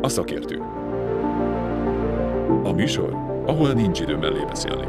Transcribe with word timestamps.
A 0.00 0.08
szakértő. 0.08 0.58
A 2.62 2.72
műsor, 2.72 3.12
ahol 3.46 3.72
nincs 3.72 4.00
idő 4.00 4.16
mellé 4.16 4.44
beszélni. 4.44 4.86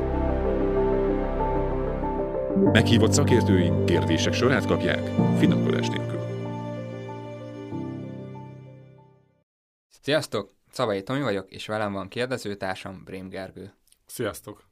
Meghívott 2.72 3.12
szakértőink 3.12 3.86
kérdések 3.86 4.34
sorát 4.34 4.66
kapják, 4.66 5.02
finomkodás 5.38 5.88
nélkül. 5.88 6.20
Sziasztok! 10.02 10.56
Szavai 10.72 11.04
Tomi 11.04 11.22
vagyok, 11.22 11.52
és 11.52 11.68
velem 11.68 11.94
van 11.94 12.08
kérdezőtársam 12.08 13.02
Brém 13.06 13.30
Gergő. 13.30 13.74
Sziasztok! 14.06 14.64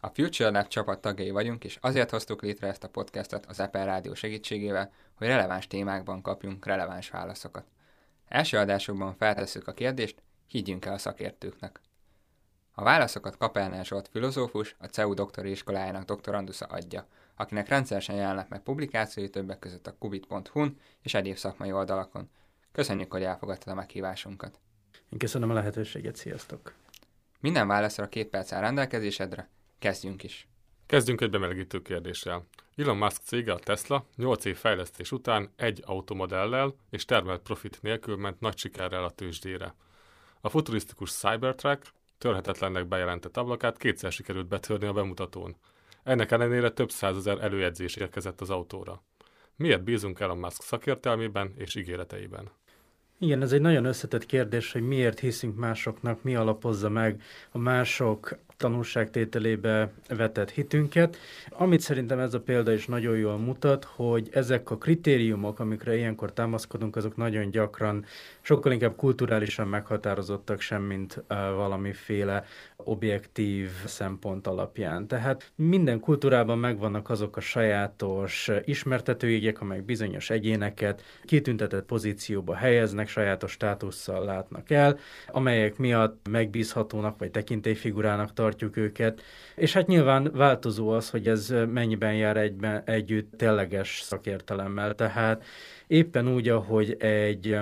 A 0.00 0.08
Future 0.08 0.50
Lab 0.50 0.68
csapat 0.68 1.00
tagjai 1.00 1.30
vagyunk, 1.30 1.64
és 1.64 1.78
azért 1.80 2.10
hoztuk 2.10 2.42
létre 2.42 2.68
ezt 2.68 2.84
a 2.84 2.88
podcastot 2.88 3.46
az 3.46 3.60
Apple 3.60 3.84
Rádió 3.84 4.14
segítségével, 4.14 4.92
hogy 5.14 5.26
releváns 5.26 5.66
témákban 5.66 6.22
kapjunk 6.22 6.66
releváns 6.66 7.10
válaszokat. 7.10 7.64
Első 8.28 8.58
adásokban 8.58 9.14
feltesszük 9.14 9.68
a 9.68 9.72
kérdést, 9.72 10.22
higgyünk 10.46 10.84
el 10.84 10.92
a 10.92 10.98
szakértőknek. 10.98 11.80
A 12.72 12.82
válaszokat 12.82 13.36
Kapelnál 13.36 13.84
Zsolt 13.84 14.08
filozófus, 14.08 14.76
a 14.78 14.86
CEU 14.86 15.14
doktori 15.14 15.50
iskolájának 15.50 16.04
doktorandusza 16.04 16.66
adja, 16.66 17.06
akinek 17.36 17.68
rendszeresen 17.68 18.16
jelennek 18.16 18.48
meg 18.48 18.62
publikációi 18.62 19.30
többek 19.30 19.58
között 19.58 19.86
a 19.86 19.96
kubit.hu-n 19.98 20.80
és 21.02 21.14
egyéb 21.14 21.36
szakmai 21.36 21.72
oldalakon. 21.72 22.30
Köszönjük, 22.72 23.12
hogy 23.12 23.22
elfogadtad 23.22 23.72
a 23.72 23.74
meghívásunkat. 23.74 24.60
Én 25.10 25.18
köszönöm 25.18 25.50
a 25.50 25.54
lehetőséget, 25.54 26.16
sziasztok! 26.16 26.74
Minden 27.40 27.66
válaszra 27.66 28.08
két 28.08 28.28
perc 28.28 28.52
áll 28.52 28.60
rendelkezésedre, 28.60 29.48
kezdjünk 29.78 30.22
is. 30.22 30.48
Kezdjünk 30.86 31.20
egy 31.20 31.30
bemelegítő 31.30 31.82
kérdéssel. 31.82 32.46
Elon 32.76 32.96
Musk 32.96 33.22
cége 33.22 33.52
a 33.52 33.58
Tesla 33.58 34.06
8 34.16 34.44
év 34.44 34.56
fejlesztés 34.56 35.12
után 35.12 35.52
egy 35.56 35.82
automodellel 35.84 36.74
és 36.90 37.04
termelt 37.04 37.42
profit 37.42 37.82
nélkül 37.82 38.16
ment 38.16 38.40
nagy 38.40 38.56
sikerrel 38.58 39.04
a 39.04 39.10
tőzsdére. 39.10 39.74
A 40.40 40.48
futurisztikus 40.48 41.10
Cybertruck 41.10 41.92
törhetetlennek 42.18 42.86
bejelentett 42.86 43.36
ablakát 43.36 43.78
kétszer 43.78 44.12
sikerült 44.12 44.48
betörni 44.48 44.86
a 44.86 44.92
bemutatón. 44.92 45.56
Ennek 46.02 46.30
ellenére 46.30 46.70
több 46.70 46.90
százezer 46.90 47.38
előjegyzés 47.38 47.96
érkezett 47.96 48.40
az 48.40 48.50
autóra. 48.50 49.02
Miért 49.54 49.84
bízunk 49.84 50.20
Elon 50.20 50.38
Musk 50.38 50.62
szakértelmében 50.62 51.54
és 51.56 51.74
ígéreteiben? 51.74 52.50
Igen, 53.18 53.42
ez 53.42 53.52
egy 53.52 53.60
nagyon 53.60 53.84
összetett 53.84 54.26
kérdés, 54.26 54.72
hogy 54.72 54.82
miért 54.82 55.20
hiszünk 55.20 55.56
másoknak, 55.56 56.22
mi 56.22 56.34
alapozza 56.34 56.88
meg 56.88 57.22
a 57.50 57.58
mások 57.58 58.38
tanulságtételébe 58.56 59.92
vetett 60.08 60.50
hitünket. 60.50 61.16
Amit 61.50 61.80
szerintem 61.80 62.18
ez 62.18 62.34
a 62.34 62.40
példa 62.40 62.72
is 62.72 62.86
nagyon 62.86 63.16
jól 63.16 63.38
mutat, 63.38 63.84
hogy 63.84 64.28
ezek 64.32 64.70
a 64.70 64.76
kritériumok, 64.76 65.58
amikre 65.58 65.96
ilyenkor 65.96 66.32
támaszkodunk, 66.32 66.96
azok 66.96 67.16
nagyon 67.16 67.50
gyakran 67.50 68.04
sokkal 68.40 68.72
inkább 68.72 68.96
kulturálisan 68.96 69.68
meghatározottak 69.68 70.60
sem, 70.60 70.82
mint 70.82 71.16
uh, 71.16 71.36
valamiféle 71.36 72.44
objektív 72.76 73.70
szempont 73.84 74.46
alapján. 74.46 75.06
Tehát 75.06 75.52
minden 75.54 76.00
kultúrában 76.00 76.58
megvannak 76.58 77.10
azok 77.10 77.36
a 77.36 77.40
sajátos 77.40 78.50
ismertetőjegyek, 78.64 79.60
amelyek 79.60 79.84
bizonyos 79.84 80.30
egyéneket 80.30 81.02
kitüntetett 81.24 81.84
pozícióba 81.84 82.54
helyeznek, 82.54 83.08
sajátos 83.08 83.50
státusszal 83.50 84.24
látnak 84.24 84.70
el, 84.70 84.98
amelyek 85.28 85.76
miatt 85.76 86.28
megbízhatónak 86.30 87.18
vagy 87.18 87.30
tekintélyfigurának 87.30 88.32
tartjuk 88.32 88.76
őket, 88.76 89.22
és 89.56 89.72
hát 89.72 89.86
nyilván 89.86 90.30
változó 90.32 90.88
az, 90.88 91.10
hogy 91.10 91.28
ez 91.28 91.54
mennyiben 91.68 92.14
jár 92.14 92.36
egyben, 92.36 92.82
együtt 92.84 93.32
tényleges 93.36 94.00
szakértelemmel. 94.00 94.94
Tehát 94.94 95.44
éppen 95.86 96.28
úgy, 96.28 96.48
ahogy 96.48 96.96
egy 96.98 97.58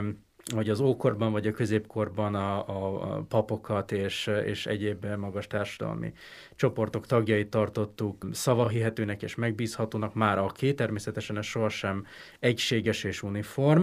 hogy 0.53 0.71
az 0.71 0.81
ókorban 0.81 1.33
vagy 1.33 1.47
a 1.47 1.53
középkorban 1.53 2.35
a, 2.35 2.69
a, 2.69 3.15
a 3.15 3.23
papokat 3.29 3.93
és, 3.93 4.31
és 4.45 4.67
egyéb 4.67 5.07
magas 5.07 5.47
társadalmi 5.47 6.13
csoportok 6.57 7.07
tagjait 7.07 7.51
tartottuk 7.51 8.27
szavahihetőnek 8.33 9.23
és 9.23 9.35
megbízhatónak, 9.35 10.15
már 10.15 10.39
aki 10.39 10.75
természetesen 10.75 11.39
ez 11.39 11.45
sohasem 11.45 12.07
egységes 12.41 13.05
és 13.05 13.23
uniform, 13.23 13.83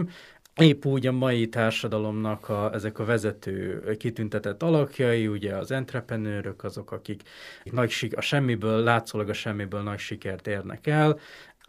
Épp 0.56 0.84
úgy 0.84 1.06
a 1.06 1.12
mai 1.12 1.48
társadalomnak 1.48 2.48
a, 2.48 2.70
ezek 2.74 2.98
a 2.98 3.04
vezető 3.04 3.82
kitüntetett 3.96 4.62
alakjai, 4.62 5.26
ugye 5.26 5.56
az 5.56 5.70
entreprenőrök, 5.70 6.64
azok, 6.64 6.92
akik 6.92 7.22
nagy, 7.64 8.12
a 8.16 8.20
semmiből, 8.20 8.82
látszólag 8.82 9.28
a 9.28 9.32
semmiből 9.32 9.82
nagy 9.82 9.98
sikert 9.98 10.46
érnek 10.46 10.86
el, 10.86 11.18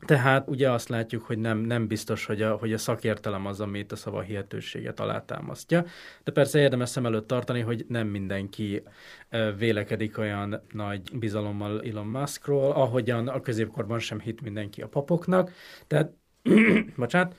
tehát 0.06 0.48
ugye 0.48 0.72
azt 0.72 0.90
látjuk, 0.90 1.24
hogy 1.24 1.38
nem, 1.38 1.58
nem 1.58 1.88
biztos, 1.88 2.26
hogy 2.26 2.42
a, 2.42 2.56
hogy 2.56 2.74
a 2.74 2.78
szakértelem 2.78 3.46
az, 3.46 3.60
amit 3.60 3.92
a 3.92 3.96
szava 3.96 4.22
hihetőséget 4.22 5.00
alátámasztja. 5.00 5.86
De 6.24 6.32
persze 6.32 6.60
érdemes 6.60 6.90
szem 6.90 7.06
előtt 7.06 7.28
tartani, 7.28 7.60
hogy 7.60 7.86
nem 7.88 8.08
mindenki 8.08 8.84
vélekedik 9.58 10.18
olyan 10.18 10.62
nagy 10.72 11.18
bizalommal 11.18 11.82
Elon 11.82 12.08
Muskról, 12.08 12.72
ahogyan 12.72 13.28
a 13.28 13.42
középkorban 13.42 14.00
sem 14.00 14.20
hit 14.20 14.42
mindenki 14.42 14.82
a 14.82 14.88
papoknak. 14.88 15.52
Tehát, 15.88 16.12
bocsánat, 16.96 17.36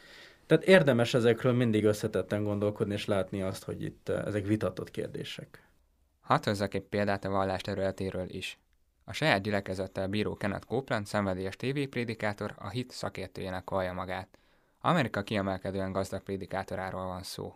tehát 0.47 0.65
érdemes 0.65 1.15
ezekről 1.15 1.53
mindig 1.53 1.85
összetetten 1.85 2.45
gondolkodni, 2.45 2.95
és 2.95 3.05
látni 3.05 3.43
azt, 3.43 3.65
hogy 3.65 3.83
itt 3.83 4.09
ezek 4.09 4.47
vitatott 4.47 4.91
kérdések. 4.91 5.69
Hadd 6.21 6.45
hozzak 6.45 6.75
egy 6.75 6.83
példát 6.83 7.25
a 7.25 7.31
vallás 7.31 7.61
területéről 7.61 8.27
is. 8.29 8.59
A 9.05 9.13
saját 9.13 9.43
gyülekezettel 9.43 10.09
bíró 10.09 10.37
Kenneth 10.37 10.67
Copeland 10.67 11.07
szenvedélyes 11.07 11.57
tévéprédikátor 11.57 12.55
a 12.59 12.69
hit 12.69 12.91
szakértőjének 12.91 13.71
vallja 13.71 13.93
magát. 13.93 14.39
Amerika 14.81 15.23
kiemelkedően 15.23 15.93
gazdag 15.93 16.23
prédikátoráról 16.23 17.07
van 17.07 17.23
szó. 17.23 17.55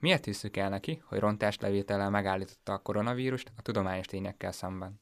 Miért 0.00 0.24
hiszük 0.24 0.56
el 0.56 0.68
neki, 0.68 1.02
hogy 1.04 1.18
rontáslevétellel 1.18 2.10
megállította 2.10 2.72
a 2.72 2.78
koronavírust 2.78 3.52
a 3.56 3.62
tudományos 3.62 4.06
tényekkel 4.06 4.52
szemben? 4.52 5.00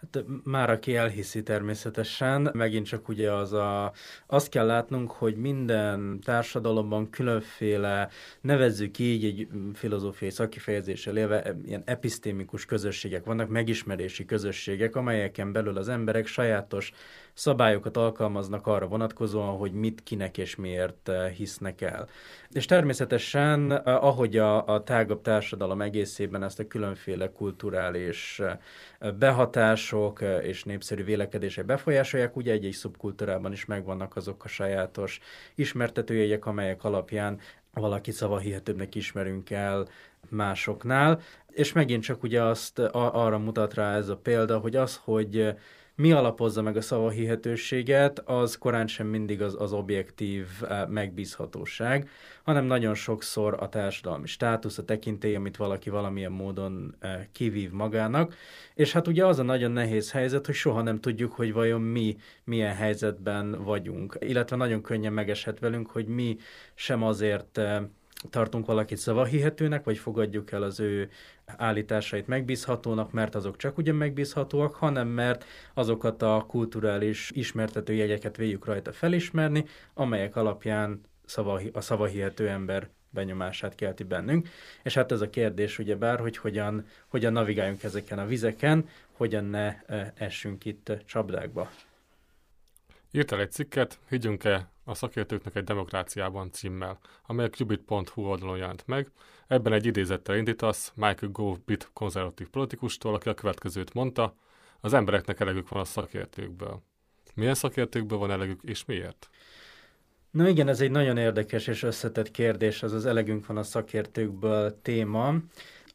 Hát 0.00 0.24
már 0.44 0.70
aki 0.70 0.96
elhiszi 0.96 1.42
természetesen, 1.42 2.50
megint 2.52 2.86
csak 2.86 3.08
ugye 3.08 3.32
az 3.32 3.52
a, 3.52 3.92
azt 4.26 4.48
kell 4.48 4.66
látnunk, 4.66 5.10
hogy 5.10 5.36
minden 5.36 6.20
társadalomban 6.24 7.10
különféle, 7.10 8.08
nevezzük 8.40 8.98
így 8.98 9.24
egy 9.24 9.48
filozófiai 9.74 10.30
szakifejezéssel 10.30 11.16
élve, 11.16 11.56
ilyen 11.64 11.82
episztémikus 11.84 12.64
közösségek 12.64 13.24
vannak, 13.24 13.48
megismerési 13.48 14.24
közösségek, 14.24 14.96
amelyeken 14.96 15.52
belül 15.52 15.76
az 15.76 15.88
emberek 15.88 16.26
sajátos 16.26 16.92
szabályokat 17.32 17.96
alkalmaznak 17.96 18.66
arra 18.66 18.86
vonatkozóan, 18.86 19.56
hogy 19.56 19.72
mit, 19.72 20.02
kinek 20.02 20.38
és 20.38 20.56
miért 20.56 21.10
hisznek 21.36 21.80
el. 21.80 22.08
És 22.50 22.64
természetesen, 22.64 23.70
ahogy 23.84 24.36
a, 24.36 24.66
a 24.66 24.82
tágabb 24.82 25.22
társadalom 25.22 25.80
egészében 25.80 26.42
ezt 26.42 26.58
a 26.58 26.66
különféle 26.66 27.32
kulturális 27.32 28.40
eh, 28.40 29.12
behatások 29.90 30.44
és 30.44 30.64
népszerű 30.64 31.04
vélekedések 31.04 31.64
befolyásolják, 31.64 32.36
ugye 32.36 32.52
egy-egy 32.52 32.72
szubkultúrában 32.72 33.52
is 33.52 33.64
megvannak 33.64 34.16
azok 34.16 34.44
a 34.44 34.48
sajátos 34.48 35.20
ismertetőjegyek, 35.54 36.46
amelyek 36.46 36.84
alapján 36.84 37.38
valaki 37.74 38.10
szavahihetőbbnek 38.10 38.94
ismerünk 38.94 39.50
el 39.50 39.88
másoknál, 40.28 41.20
és 41.50 41.72
megint 41.72 42.02
csak 42.02 42.22
ugye 42.22 42.42
azt 42.42 42.78
arra 42.92 43.38
mutat 43.38 43.74
rá 43.74 43.96
ez 43.96 44.08
a 44.08 44.16
példa, 44.16 44.58
hogy 44.58 44.76
az, 44.76 45.00
hogy 45.04 45.54
mi 46.00 46.12
alapozza 46.12 46.62
meg 46.62 46.76
a 46.76 46.80
szava 46.80 47.10
hihetőséget, 47.10 48.18
az 48.18 48.58
korán 48.58 48.86
sem 48.86 49.06
mindig 49.06 49.42
az, 49.42 49.56
az 49.58 49.72
objektív 49.72 50.46
eh, 50.68 50.86
megbízhatóság, 50.88 52.08
hanem 52.42 52.64
nagyon 52.64 52.94
sokszor 52.94 53.56
a 53.58 53.68
társadalmi 53.68 54.26
státusz, 54.26 54.78
a 54.78 54.84
tekintély, 54.84 55.34
amit 55.34 55.56
valaki 55.56 55.90
valamilyen 55.90 56.32
módon 56.32 56.94
eh, 56.98 57.26
kivív 57.32 57.70
magának, 57.70 58.34
és 58.74 58.92
hát 58.92 59.06
ugye 59.06 59.26
az 59.26 59.38
a 59.38 59.42
nagyon 59.42 59.70
nehéz 59.70 60.10
helyzet, 60.10 60.46
hogy 60.46 60.54
soha 60.54 60.82
nem 60.82 61.00
tudjuk, 61.00 61.32
hogy 61.32 61.52
vajon 61.52 61.80
mi 61.80 62.16
milyen 62.44 62.74
helyzetben 62.74 63.64
vagyunk, 63.64 64.16
illetve 64.20 64.56
nagyon 64.56 64.82
könnyen 64.82 65.12
megeshet 65.12 65.58
velünk, 65.58 65.90
hogy 65.90 66.06
mi 66.06 66.36
sem 66.74 67.02
azért 67.02 67.58
eh, 67.58 67.82
tartunk 68.30 68.66
valakit 68.66 68.98
szavahihetőnek, 68.98 69.84
vagy 69.84 69.98
fogadjuk 69.98 70.50
el 70.50 70.62
az 70.62 70.80
ő 70.80 71.10
állításait 71.46 72.26
megbízhatónak, 72.26 73.12
mert 73.12 73.34
azok 73.34 73.56
csak 73.56 73.78
ugyan 73.78 73.94
megbízhatóak, 73.94 74.74
hanem 74.74 75.08
mert 75.08 75.44
azokat 75.74 76.22
a 76.22 76.44
kulturális 76.48 77.30
ismertető 77.34 77.92
jegyeket 77.92 78.36
véljük 78.36 78.64
rajta 78.64 78.92
felismerni, 78.92 79.64
amelyek 79.94 80.36
alapján 80.36 81.00
szavahi, 81.24 81.70
a 81.72 81.80
szavahihető 81.80 82.48
ember 82.48 82.88
benyomását 83.10 83.74
kelti 83.74 84.02
bennünk. 84.04 84.48
És 84.82 84.94
hát 84.94 85.12
ez 85.12 85.20
a 85.20 85.30
kérdés 85.30 85.78
ugye 85.78 85.96
bár, 85.96 86.20
hogy 86.20 86.36
hogyan, 86.36 86.86
hogyan 87.08 87.32
navigáljunk 87.32 87.82
ezeken 87.82 88.18
a 88.18 88.26
vizeken, 88.26 88.88
hogyan 89.12 89.44
ne 89.44 89.76
essünk 90.14 90.64
itt 90.64 90.92
csapdákba. 91.06 91.70
Írtál 93.12 93.40
egy 93.40 93.52
cikket, 93.52 93.98
higgyünk-e 94.08 94.70
a 94.84 94.94
szakértőknek 94.94 95.54
egy 95.54 95.64
demokráciában 95.64 96.50
címmel, 96.50 96.98
amely 97.26 97.46
a 97.46 97.50
qubit.hu 97.50 98.22
oldalon 98.22 98.56
jelent 98.56 98.86
meg. 98.86 99.10
Ebben 99.46 99.72
egy 99.72 99.86
idézettel 99.86 100.36
indítasz 100.36 100.92
Michael 100.94 101.32
Gove 101.32 101.58
brit 101.64 101.90
konzervatív 101.92 102.48
politikustól, 102.48 103.14
aki 103.14 103.28
a 103.28 103.34
következőt 103.34 103.94
mondta, 103.94 104.34
az 104.80 104.92
embereknek 104.92 105.40
elegük 105.40 105.68
van 105.68 105.80
a 105.80 105.84
szakértőkből. 105.84 106.82
Milyen 107.34 107.54
szakértőkből 107.54 108.18
van 108.18 108.30
elegük, 108.30 108.60
és 108.62 108.84
miért? 108.84 109.30
Na 110.30 110.48
igen, 110.48 110.68
ez 110.68 110.80
egy 110.80 110.90
nagyon 110.90 111.16
érdekes 111.16 111.66
és 111.66 111.82
összetett 111.82 112.30
kérdés, 112.30 112.82
ez 112.82 112.92
az 112.92 113.06
elegünk 113.06 113.46
van 113.46 113.56
a 113.56 113.62
szakértőkből 113.62 114.80
téma. 114.82 115.34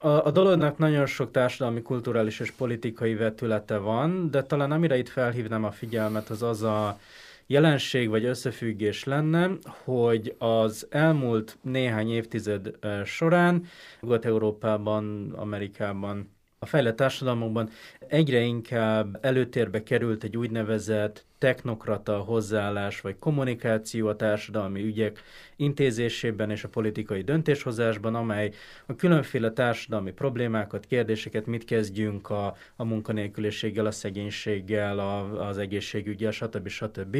A, 0.05 0.25
a 0.25 0.31
dolognak 0.31 0.77
nagyon 0.77 1.05
sok 1.05 1.31
társadalmi, 1.31 1.81
kulturális 1.81 2.39
és 2.39 2.51
politikai 2.51 3.15
vetülete 3.15 3.77
van, 3.77 4.31
de 4.31 4.43
talán 4.43 4.71
amire 4.71 4.97
itt 4.97 5.09
felhívnám 5.09 5.63
a 5.63 5.71
figyelmet, 5.71 6.29
az 6.29 6.43
az 6.43 6.63
a 6.63 6.99
jelenség 7.47 8.09
vagy 8.09 8.25
összefüggés 8.25 9.03
lenne, 9.03 9.49
hogy 9.83 10.35
az 10.37 10.87
elmúlt 10.89 11.57
néhány 11.61 12.11
évtized 12.11 12.71
során 13.05 13.65
Nyugat-Európában, 14.01 15.31
Amerikában, 15.35 16.34
a 16.65 16.67
fejlett 16.67 16.95
társadalmakban 16.95 17.69
egyre 18.07 18.39
inkább 18.39 19.17
előtérbe 19.21 19.83
került 19.83 20.23
egy 20.23 20.37
úgynevezett 20.37 21.25
technokrata 21.37 22.17
hozzáállás 22.17 23.01
vagy 23.01 23.15
kommunikáció 23.19 24.07
a 24.07 24.15
társadalmi 24.15 24.83
ügyek 24.83 25.21
intézésében 25.55 26.49
és 26.49 26.63
a 26.63 26.69
politikai 26.69 27.21
döntéshozásban, 27.21 28.15
amely 28.15 28.51
a 28.85 28.95
különféle 28.95 29.51
társadalmi 29.51 30.11
problémákat, 30.11 30.85
kérdéseket, 30.85 31.45
mit 31.45 31.65
kezdjünk 31.65 32.29
a, 32.29 32.55
a 32.75 32.83
munkanélküliséggel, 32.83 33.85
a 33.85 33.91
szegénységgel, 33.91 34.99
a, 34.99 35.47
az 35.47 35.57
egészségügyel, 35.57 36.31
stb. 36.31 36.67
stb. 36.67 37.17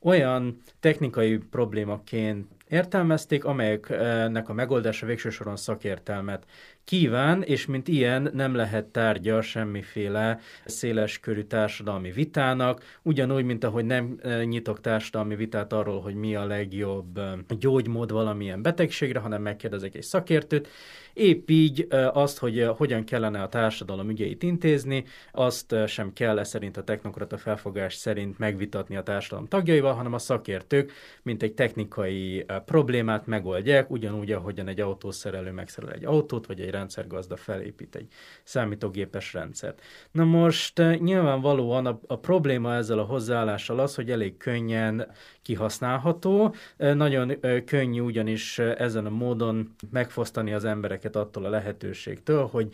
olyan 0.00 0.62
technikai 0.80 1.36
problémaként 1.36 2.46
értelmezték, 2.72 3.44
amelyeknek 3.44 4.48
a 4.48 4.52
megoldása 4.52 5.06
végső 5.06 5.30
soron 5.30 5.56
szakértelmet 5.56 6.44
kíván, 6.84 7.42
és 7.42 7.66
mint 7.66 7.88
ilyen 7.88 8.30
nem 8.32 8.54
lehet 8.54 8.86
tárgya 8.86 9.42
semmiféle 9.42 10.38
széleskörű 10.64 11.42
társadalmi 11.42 12.10
vitának, 12.10 12.98
ugyanúgy, 13.02 13.44
mint 13.44 13.64
ahogy 13.64 13.84
nem 13.84 14.18
eh, 14.22 14.44
nyitok 14.44 14.80
társadalmi 14.80 15.36
vitát 15.36 15.72
arról, 15.72 16.00
hogy 16.00 16.14
mi 16.14 16.34
a 16.34 16.46
legjobb 16.46 17.18
eh, 17.18 17.32
gyógymód 17.58 18.12
valamilyen 18.12 18.62
betegségre, 18.62 19.18
hanem 19.18 19.42
megkérdezek 19.42 19.94
egy 19.94 20.02
szakértőt, 20.02 20.68
Épp 21.12 21.50
így 21.50 21.86
azt, 22.12 22.38
hogy 22.38 22.68
hogyan 22.76 23.04
kellene 23.04 23.42
a 23.42 23.48
társadalom 23.48 24.10
ügyeit 24.10 24.42
intézni, 24.42 25.04
azt 25.32 25.74
sem 25.86 26.12
kell 26.12 26.38
-e 26.38 26.44
szerint 26.44 26.76
a 26.76 26.84
technokrata 26.84 27.36
felfogás 27.36 27.94
szerint 27.94 28.38
megvitatni 28.38 28.96
a 28.96 29.02
társadalom 29.02 29.48
tagjaival, 29.48 29.94
hanem 29.94 30.12
a 30.12 30.18
szakértők, 30.18 30.92
mint 31.22 31.42
egy 31.42 31.54
technikai 31.54 32.46
problémát 32.64 33.26
megoldják, 33.26 33.90
ugyanúgy, 33.90 34.32
ahogyan 34.32 34.68
egy 34.68 34.80
autószerelő 34.80 35.50
megszerel 35.50 35.92
egy 35.92 36.04
autót, 36.04 36.46
vagy 36.46 36.60
egy 36.60 36.70
rendszergazda 36.72 37.36
felépít 37.36 37.94
egy 37.94 38.06
számítógépes 38.42 39.32
rendszert. 39.32 39.80
Na 40.10 40.24
most 40.24 40.82
nyilvánvalóan 40.98 41.86
a, 41.86 42.00
a 42.06 42.18
probléma 42.18 42.74
ezzel 42.74 42.98
a 42.98 43.04
hozzáállással 43.04 43.78
az, 43.78 43.94
hogy 43.94 44.10
elég 44.10 44.36
könnyen 44.36 45.10
kihasználható. 45.42 46.54
Nagyon 46.76 47.40
könnyű 47.64 48.00
ugyanis 48.00 48.58
ezen 48.58 49.06
a 49.06 49.10
módon 49.10 49.74
megfosztani 49.90 50.52
az 50.52 50.64
embereket 50.64 51.16
attól 51.16 51.44
a 51.44 51.48
lehetőségtől, 51.48 52.46
hogy 52.46 52.68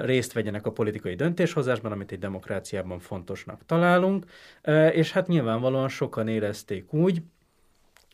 részt 0.00 0.32
vegyenek 0.32 0.66
a 0.66 0.72
politikai 0.72 1.14
döntéshozásban, 1.14 1.92
amit 1.92 2.12
egy 2.12 2.18
demokráciában 2.18 2.98
fontosnak 2.98 3.66
találunk, 3.66 4.24
és 4.90 5.12
hát 5.12 5.26
nyilvánvalóan 5.26 5.88
sokan 5.88 6.28
érezték 6.28 6.92
úgy, 6.92 7.22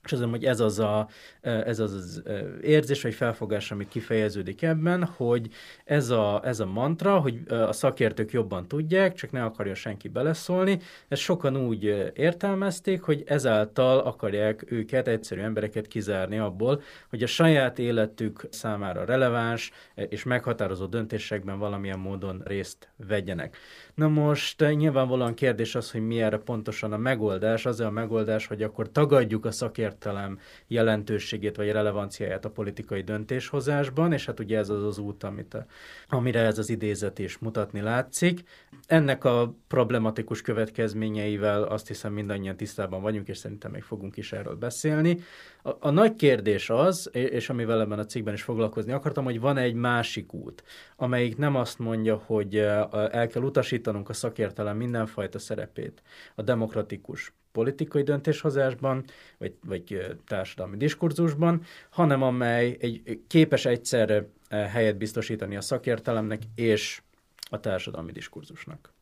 és 0.05 0.12
azt 0.12 0.25
hogy 0.25 0.44
ez 0.44 0.61
az, 0.61 0.79
a, 0.79 1.08
ez 1.41 1.79
az, 1.79 1.93
az 1.93 2.23
érzés 2.62 3.02
vagy 3.02 3.14
felfogás, 3.14 3.70
ami 3.70 3.88
kifejeződik 3.88 4.62
ebben, 4.62 5.05
hogy 5.05 5.49
ez 5.85 6.11
a, 6.11 6.41
ez 6.44 6.61
a 6.61 6.67
mantra, 6.67 7.19
hogy 7.19 7.41
a 7.49 7.73
szakértők 7.73 8.32
jobban 8.32 8.69
tudják, 8.69 9.14
csak 9.14 9.31
ne 9.31 9.44
akarja 9.44 9.75
senki 9.75 10.08
beleszólni, 10.08 10.79
ezt 11.08 11.20
sokan 11.20 11.56
úgy 11.56 12.12
értelmezték, 12.14 13.02
hogy 13.02 13.23
ezáltal 13.26 13.99
akarják 13.99 14.64
őket, 14.69 15.08
egyszerű 15.08 15.41
embereket 15.41 15.87
kizárni 15.87 16.38
abból, 16.38 16.82
hogy 17.11 17.23
a 17.23 17.26
saját 17.26 17.79
életük 17.79 18.47
számára 18.50 19.05
releváns 19.05 19.70
és 19.94 20.23
meghatározó 20.23 20.87
döntésekben 20.87 21.58
valamilyen 21.58 21.99
módon 21.99 22.43
részt 22.44 22.88
vegyenek. 23.08 23.56
Na 24.00 24.08
most 24.08 24.61
nyilvánvalóan 24.76 25.35
kérdés 25.35 25.75
az, 25.75 25.91
hogy 25.91 26.06
mi 26.06 26.23
erre 26.23 26.38
pontosan 26.38 26.93
a 26.93 26.97
megoldás. 26.97 27.67
Az 27.67 27.81
a 27.81 27.91
megoldás, 27.91 28.47
hogy 28.47 28.62
akkor 28.62 28.93
tagadjuk 28.93 29.44
a 29.44 29.50
szakértelem 29.50 30.38
jelentőségét 30.67 31.56
vagy 31.56 31.70
relevanciáját 31.70 32.44
a 32.44 32.50
politikai 32.50 33.02
döntéshozásban, 33.02 34.12
és 34.12 34.26
hát 34.26 34.41
ugye 34.41 34.58
ez 34.58 34.69
az 34.69 34.85
az 34.85 34.99
út, 34.99 35.25
amit 35.25 35.55
a, 35.55 35.67
amire 36.08 36.41
ez 36.41 36.58
az 36.58 36.70
idézet 36.70 37.19
is 37.19 37.38
mutatni 37.38 37.81
látszik. 37.81 38.43
Ennek 38.87 39.25
a 39.25 39.55
problematikus 39.69 40.43
következményeivel 40.43 41.62
azt 41.62 41.88
hiszem 41.88 42.12
mindannyian 42.12 42.56
tisztában 42.56 43.02
vagyunk, 43.02 43.29
és 43.29 43.37
szerintem 43.37 43.70
még 43.70 43.82
fogunk 43.82 44.17
is 44.17 44.32
erről 44.32 44.56
beszélni. 44.56 45.19
A, 45.62 45.70
a 45.81 45.91
nagy 45.91 46.17
kérdés 46.17 46.70
az, 46.70 47.11
és 47.12 47.50
amivel 47.50 47.81
ebben 47.81 47.99
a 47.99 48.05
cikkben 48.05 48.35
is 48.35 48.43
foglalkozni 48.43 48.93
akartam, 48.93 49.25
hogy 49.25 49.41
van 49.41 49.56
egy 49.56 49.75
másik 49.75 50.32
út, 50.32 50.64
amelyik 50.97 51.37
nem 51.37 51.56
azt 51.56 51.79
mondja, 51.79 52.23
hogy 52.26 52.56
el 52.56 53.26
kell 53.32 53.43
utasítanunk 53.90 54.08
a 54.08 54.12
szakértelem 54.12 54.76
mindenfajta 54.76 55.38
szerepét 55.38 56.02
a 56.34 56.42
demokratikus 56.42 57.32
politikai 57.52 58.02
döntéshozásban, 58.02 59.04
vagy, 59.38 59.56
vagy 59.64 60.16
társadalmi 60.26 60.76
diskurzusban, 60.76 61.62
hanem 61.90 62.22
amely 62.22 62.76
egy, 62.81 63.20
képes 63.26 63.64
egyszerre 63.64 64.26
helyet 64.48 64.96
biztosítani 64.96 65.56
a 65.56 65.60
szakértelemnek 65.60 66.42
és 66.54 67.02
a 67.50 67.60
társadalmi 67.60 68.12
diskurzusnak. 68.12 68.92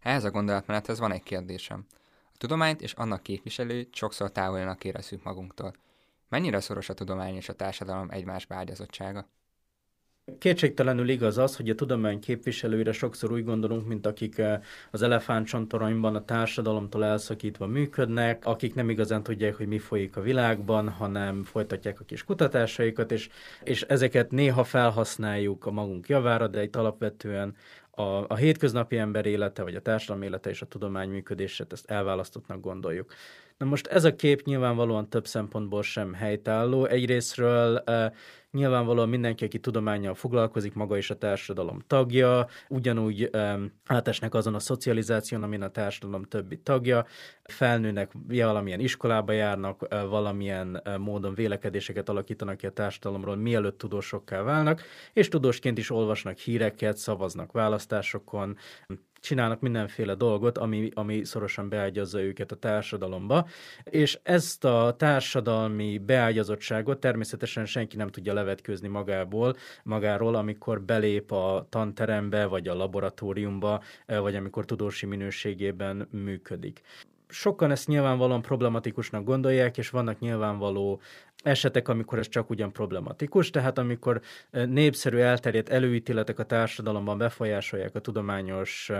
Ehhez 0.00 0.24
a 0.24 0.30
gondolatmenethez 0.30 0.98
van 0.98 1.12
egy 1.12 1.22
kérdésem. 1.22 1.86
A 2.32 2.36
tudományt 2.38 2.82
és 2.82 2.92
annak 2.92 3.22
képviselőit 3.22 3.94
sokszor 3.94 4.32
távolnak 4.32 4.84
érezzük 4.84 5.22
magunktól. 5.22 5.72
Mennyire 6.28 6.60
szoros 6.60 6.88
a 6.88 6.94
tudomány 6.94 7.34
és 7.34 7.48
a 7.48 7.52
társadalom 7.52 8.10
egymás 8.10 8.46
beágyazottsága? 8.46 9.26
Kétségtelenül 10.38 11.08
igaz 11.08 11.38
az, 11.38 11.56
hogy 11.56 11.70
a 11.70 11.74
tudomány 11.74 12.20
képviselőire 12.20 12.92
sokszor 12.92 13.32
úgy 13.32 13.44
gondolunk, 13.44 13.86
mint 13.86 14.06
akik 14.06 14.38
eh, 14.38 14.60
az 14.90 15.02
elefántcsontoronyban 15.02 16.14
a 16.14 16.24
társadalomtól 16.24 17.04
elszakítva 17.04 17.66
működnek, 17.66 18.46
akik 18.46 18.74
nem 18.74 18.90
igazán 18.90 19.22
tudják, 19.22 19.54
hogy 19.56 19.66
mi 19.66 19.78
folyik 19.78 20.16
a 20.16 20.20
világban, 20.20 20.88
hanem 20.88 21.42
folytatják 21.44 22.00
a 22.00 22.04
kis 22.04 22.24
kutatásaikat, 22.24 23.12
és, 23.12 23.28
és 23.64 23.82
ezeket 23.82 24.30
néha 24.30 24.64
felhasználjuk 24.64 25.66
a 25.66 25.70
magunk 25.70 26.08
javára, 26.08 26.46
de 26.46 26.58
egy 26.58 26.76
alapvetően 26.76 27.54
a, 27.90 28.24
a 28.28 28.36
hétköznapi 28.36 28.96
ember 28.96 29.26
élete, 29.26 29.62
vagy 29.62 29.74
a 29.74 29.80
társadalom 29.80 30.22
élete 30.22 30.50
és 30.50 30.62
a 30.62 30.66
tudomány 30.66 31.08
működését 31.08 31.72
ezt 31.72 31.90
elválasztottnak 31.90 32.60
gondoljuk. 32.60 33.12
Na 33.58 33.66
most 33.66 33.86
ez 33.86 34.04
a 34.04 34.14
kép 34.14 34.42
nyilvánvalóan 34.44 35.08
több 35.08 35.26
szempontból 35.26 35.82
sem 35.82 36.12
helytálló. 36.12 36.84
Egyrésztről 36.84 37.82
uh, 37.86 38.04
Nyilvánvalóan 38.52 39.08
mindenki, 39.08 39.44
aki 39.44 39.58
tudományjal 39.58 40.14
foglalkozik, 40.14 40.74
maga 40.74 40.96
is 40.96 41.10
a 41.10 41.18
társadalom 41.18 41.78
tagja, 41.86 42.46
ugyanúgy 42.68 43.30
um, 43.32 43.72
átesnek 43.86 44.34
azon 44.34 44.54
a 44.54 44.58
szocializáción, 44.58 45.42
amin 45.42 45.62
a 45.62 45.68
társadalom 45.68 46.22
többi 46.22 46.56
tagja, 46.56 47.06
felnőnek, 47.42 48.12
valamilyen 48.28 48.80
iskolába 48.80 49.32
járnak, 49.32 49.86
valamilyen 49.88 50.82
módon 50.98 51.34
vélekedéseket 51.34 52.08
alakítanak 52.08 52.56
ki 52.56 52.66
a 52.66 52.70
társadalomról, 52.70 53.36
mielőtt 53.36 53.78
tudósokká 53.78 54.42
válnak, 54.42 54.82
és 55.12 55.28
tudósként 55.28 55.78
is 55.78 55.90
olvasnak 55.90 56.36
híreket, 56.36 56.96
szavaznak 56.96 57.52
választásokon, 57.52 58.56
csinálnak 59.20 59.60
mindenféle 59.60 60.14
dolgot, 60.14 60.58
ami, 60.58 60.88
ami 60.94 61.24
szorosan 61.24 61.68
beágyazza 61.68 62.22
őket 62.22 62.52
a 62.52 62.56
társadalomba, 62.56 63.48
és 63.84 64.18
ezt 64.22 64.64
a 64.64 64.94
társadalmi 64.98 65.98
beágyazottságot 65.98 67.00
természetesen 67.00 67.66
senki 67.66 67.96
nem 67.96 68.08
tudja 68.08 68.32
levetkőzni 68.32 68.88
magából, 68.88 69.56
magáról, 69.82 70.34
amikor 70.34 70.82
belép 70.82 71.32
a 71.32 71.66
tanterembe, 71.68 72.46
vagy 72.46 72.68
a 72.68 72.74
laboratóriumba, 72.74 73.82
vagy 74.06 74.34
amikor 74.34 74.64
tudósi 74.64 75.06
minőségében 75.06 76.08
működik. 76.10 76.82
Sokan 77.28 77.70
ezt 77.70 77.86
nyilvánvalóan 77.86 78.42
problematikusnak 78.42 79.24
gondolják, 79.24 79.78
és 79.78 79.90
vannak 79.90 80.18
nyilvánvaló 80.18 81.00
esetek, 81.42 81.88
amikor 81.88 82.18
ez 82.18 82.28
csak 82.28 82.50
ugyan 82.50 82.72
problematikus, 82.72 83.50
tehát 83.50 83.78
amikor 83.78 84.20
népszerű 84.50 85.16
elterjedt 85.16 85.68
előítéletek 85.68 86.38
a 86.38 86.44
társadalomban 86.44 87.18
befolyásolják 87.18 87.94
a 87.94 88.00
tudományos 88.00 88.90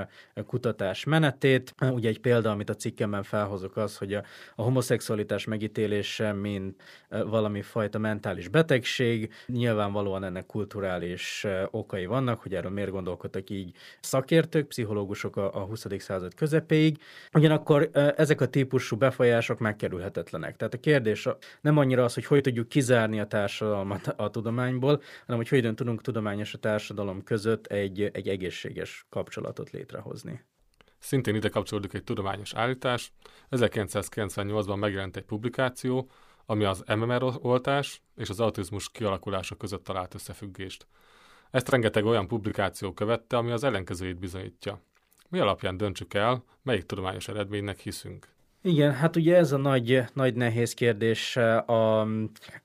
kutatás 0.47 1.05
menetét. 1.05 1.75
Ugye 1.81 2.09
egy 2.09 2.21
példa, 2.21 2.51
amit 2.51 2.71
a 2.71 2.75
cikkemben 2.75 3.23
felhozok 3.23 3.77
az, 3.77 3.97
hogy 3.97 4.15
a, 4.15 4.23
a 4.55 4.63
homoszexualitás 4.63 5.45
megítélése, 5.45 6.33
mint 6.33 6.83
valami 7.09 7.63
fajta 7.63 7.99
mentális 7.99 8.49
betegség, 8.49 9.33
nyilvánvalóan 9.47 10.25
ennek 10.25 10.47
kulturális 10.47 11.47
okai 11.71 12.07
vannak, 12.07 12.43
hogy 12.43 12.55
erről 12.55 12.71
miért 12.71 12.91
gondolkodtak 12.91 13.51
így 13.51 13.77
szakértők, 14.01 14.67
pszichológusok 14.67 15.37
a, 15.37 15.55
a 15.55 15.61
20. 15.61 15.87
század 15.99 16.35
közepéig. 16.35 16.99
Ugyanakkor 17.33 17.91
ezek 18.17 18.41
a 18.41 18.47
típusú 18.47 18.97
befolyások 18.97 19.59
megkerülhetetlenek. 19.59 20.57
Tehát 20.57 20.75
a 20.75 20.79
kérdés 20.79 21.29
nem 21.61 21.79
annyira 21.79 22.05
az, 22.05 22.15
hogy 22.15 22.25
hogy 22.31 22.43
tudjuk 22.43 22.69
kizárni 22.69 23.21
a 23.21 23.27
társadalmat 23.27 24.07
a 24.07 24.31
tudományból, 24.31 25.03
hanem 25.21 25.37
hogy 25.37 25.49
hogyan 25.49 25.75
tudunk 25.75 26.01
tudományos 26.01 26.55
a 26.55 26.59
társadalom 26.59 27.23
között 27.23 27.67
egy, 27.67 28.03
egy 28.03 28.29
egészséges 28.29 29.07
kapcsolatot 29.09 29.71
létrehozni. 29.71 30.45
Szintén 30.99 31.35
ide 31.35 31.49
kapcsolódik 31.49 31.95
egy 31.95 32.05
tudományos 32.05 32.55
állítás. 32.55 33.13
1998-ban 33.51 34.79
megjelent 34.79 35.17
egy 35.17 35.25
publikáció, 35.25 36.11
ami 36.47 36.65
az 36.65 36.85
MMR 36.97 37.23
oltás 37.41 38.03
és 38.17 38.29
az 38.29 38.41
autizmus 38.41 38.91
kialakulása 38.91 39.55
között 39.55 39.85
talált 39.85 40.15
összefüggést. 40.15 40.87
Ezt 41.51 41.69
rengeteg 41.69 42.05
olyan 42.05 42.29
publikáció 42.29 42.93
követte, 42.93 43.37
ami 43.37 43.51
az 43.51 43.65
ellenkezőjét 43.65 44.19
bizonyítja. 44.19 44.83
Mi 45.29 45.39
alapján 45.39 45.77
döntsük 45.77 46.15
el, 46.15 46.45
melyik 46.63 46.85
tudományos 46.85 47.29
eredménynek 47.29 47.79
hiszünk? 47.79 48.29
Igen, 48.63 48.93
hát 48.93 49.17
ugye 49.17 49.37
ez 49.37 49.53
a 49.53 49.57
nagy, 49.57 50.03
nagy 50.13 50.35
nehéz 50.35 50.75
kérdés 50.75 51.37
a, 51.37 52.01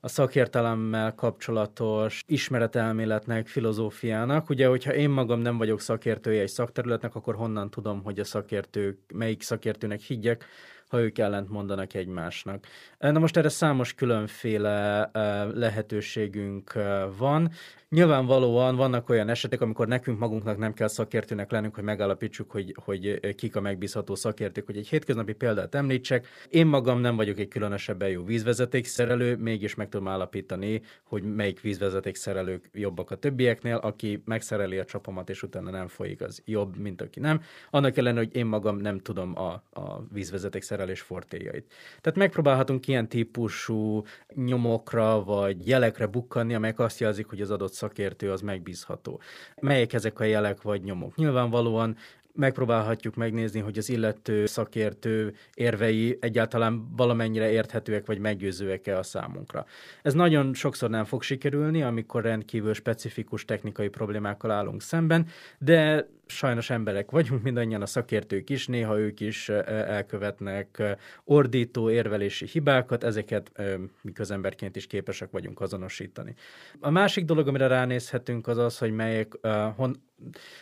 a 0.00 0.08
szakértelemmel 0.08 1.14
kapcsolatos 1.14 2.22
ismeretelméletnek, 2.26 3.46
filozófiának. 3.46 4.48
Ugye, 4.48 4.66
hogyha 4.66 4.94
én 4.94 5.10
magam 5.10 5.40
nem 5.40 5.58
vagyok 5.58 5.80
szakértője 5.80 6.40
egy 6.40 6.48
szakterületnek, 6.48 7.14
akkor 7.14 7.34
honnan 7.34 7.70
tudom, 7.70 8.02
hogy 8.02 8.18
a 8.18 8.24
szakértők, 8.24 8.98
melyik 9.14 9.42
szakértőnek 9.42 10.00
higgyek, 10.00 10.44
ha 10.88 11.00
ők 11.00 11.18
ellent 11.18 11.48
mondanak 11.48 11.94
egymásnak. 11.94 12.66
Na 12.98 13.18
most 13.18 13.36
erre 13.36 13.48
számos 13.48 13.94
különféle 13.94 15.10
lehetőségünk 15.54 16.72
van. 17.16 17.50
Nyilvánvalóan 17.88 18.76
vannak 18.76 19.08
olyan 19.08 19.28
esetek, 19.28 19.60
amikor 19.60 19.88
nekünk 19.88 20.18
magunknak 20.18 20.58
nem 20.58 20.72
kell 20.74 20.88
szakértőnek 20.88 21.50
lennünk, 21.50 21.74
hogy 21.74 21.84
megállapítsuk, 21.84 22.50
hogy, 22.50 22.74
hogy 22.84 23.34
kik 23.34 23.56
a 23.56 23.60
megbízható 23.60 24.14
szakértők. 24.14 24.66
Hogy 24.66 24.76
egy 24.76 24.88
hétköznapi 24.88 25.32
példát 25.32 25.74
említsek, 25.74 26.26
én 26.50 26.66
magam 26.66 27.00
nem 27.00 27.16
vagyok 27.16 27.38
egy 27.38 27.48
különösebben 27.48 28.08
jó 28.08 28.24
vízvezetékszerelő, 28.24 29.36
mégis 29.36 29.74
meg 29.74 29.88
tudom 29.88 30.08
állapítani, 30.08 30.82
hogy 31.04 31.22
melyik 31.22 31.60
vízvezetékszerelők 31.60 32.70
jobbak 32.72 33.10
a 33.10 33.16
többieknél, 33.16 33.76
aki 33.76 34.22
megszereli 34.24 34.78
a 34.78 34.84
csapomat, 34.84 35.30
és 35.30 35.42
utána 35.42 35.70
nem 35.70 35.88
folyik, 35.88 36.20
az 36.20 36.42
jobb, 36.44 36.76
mint 36.76 37.02
aki 37.02 37.20
nem. 37.20 37.40
Annak 37.70 37.96
ellenére, 37.96 38.24
hogy 38.24 38.36
én 38.36 38.46
magam 38.46 38.76
nem 38.76 38.98
tudom 38.98 39.38
a, 39.38 39.52
a 39.80 40.02
vízvezetékszerelés 40.12 41.00
fortéjait. 41.00 41.72
Tehát 42.00 42.18
megpróbálhatunk 42.18 42.88
ilyen 42.88 43.08
típusú 43.08 44.04
nyomokra 44.34 45.24
vagy 45.24 45.66
jelekre 45.66 46.06
bukkanni, 46.06 46.54
amelyek 46.54 46.78
azt 46.78 47.00
jelzik, 47.00 47.26
hogy 47.26 47.40
az 47.40 47.50
adott 47.50 47.74
szakértő 47.76 48.30
az 48.30 48.40
megbízható. 48.40 49.20
Melyek 49.60 49.92
ezek 49.92 50.20
a 50.20 50.24
jelek 50.24 50.62
vagy 50.62 50.82
nyomok? 50.82 51.16
Nyilvánvalóan 51.16 51.96
megpróbálhatjuk 52.36 53.14
megnézni, 53.14 53.60
hogy 53.60 53.78
az 53.78 53.88
illető 53.88 54.46
szakértő 54.46 55.34
érvei 55.54 56.18
egyáltalán 56.20 56.96
valamennyire 56.96 57.50
érthetőek 57.50 58.06
vagy 58.06 58.18
meggyőzőek-e 58.18 58.98
a 58.98 59.02
számunkra. 59.02 59.66
Ez 60.02 60.14
nagyon 60.14 60.54
sokszor 60.54 60.90
nem 60.90 61.04
fog 61.04 61.22
sikerülni, 61.22 61.82
amikor 61.82 62.22
rendkívül 62.22 62.74
specifikus 62.74 63.44
technikai 63.44 63.88
problémákkal 63.88 64.50
állunk 64.50 64.82
szemben, 64.82 65.26
de 65.58 66.08
sajnos 66.26 66.70
emberek 66.70 67.10
vagyunk, 67.10 67.42
mindannyian 67.42 67.82
a 67.82 67.86
szakértők 67.86 68.50
is, 68.50 68.66
néha 68.66 68.98
ők 68.98 69.20
is 69.20 69.48
elkövetnek 69.48 70.82
ordító 71.24 71.90
érvelési 71.90 72.46
hibákat, 72.46 73.04
ezeket 73.04 73.62
mi 74.02 74.12
közemberként 74.12 74.76
is 74.76 74.86
képesek 74.86 75.30
vagyunk 75.30 75.60
azonosítani. 75.60 76.34
A 76.80 76.90
másik 76.90 77.24
dolog, 77.24 77.48
amire 77.48 77.66
ránézhetünk, 77.66 78.46
az 78.46 78.58
az, 78.58 78.78
hogy 78.78 78.92
melyek, 78.92 79.32
hon, 79.76 79.96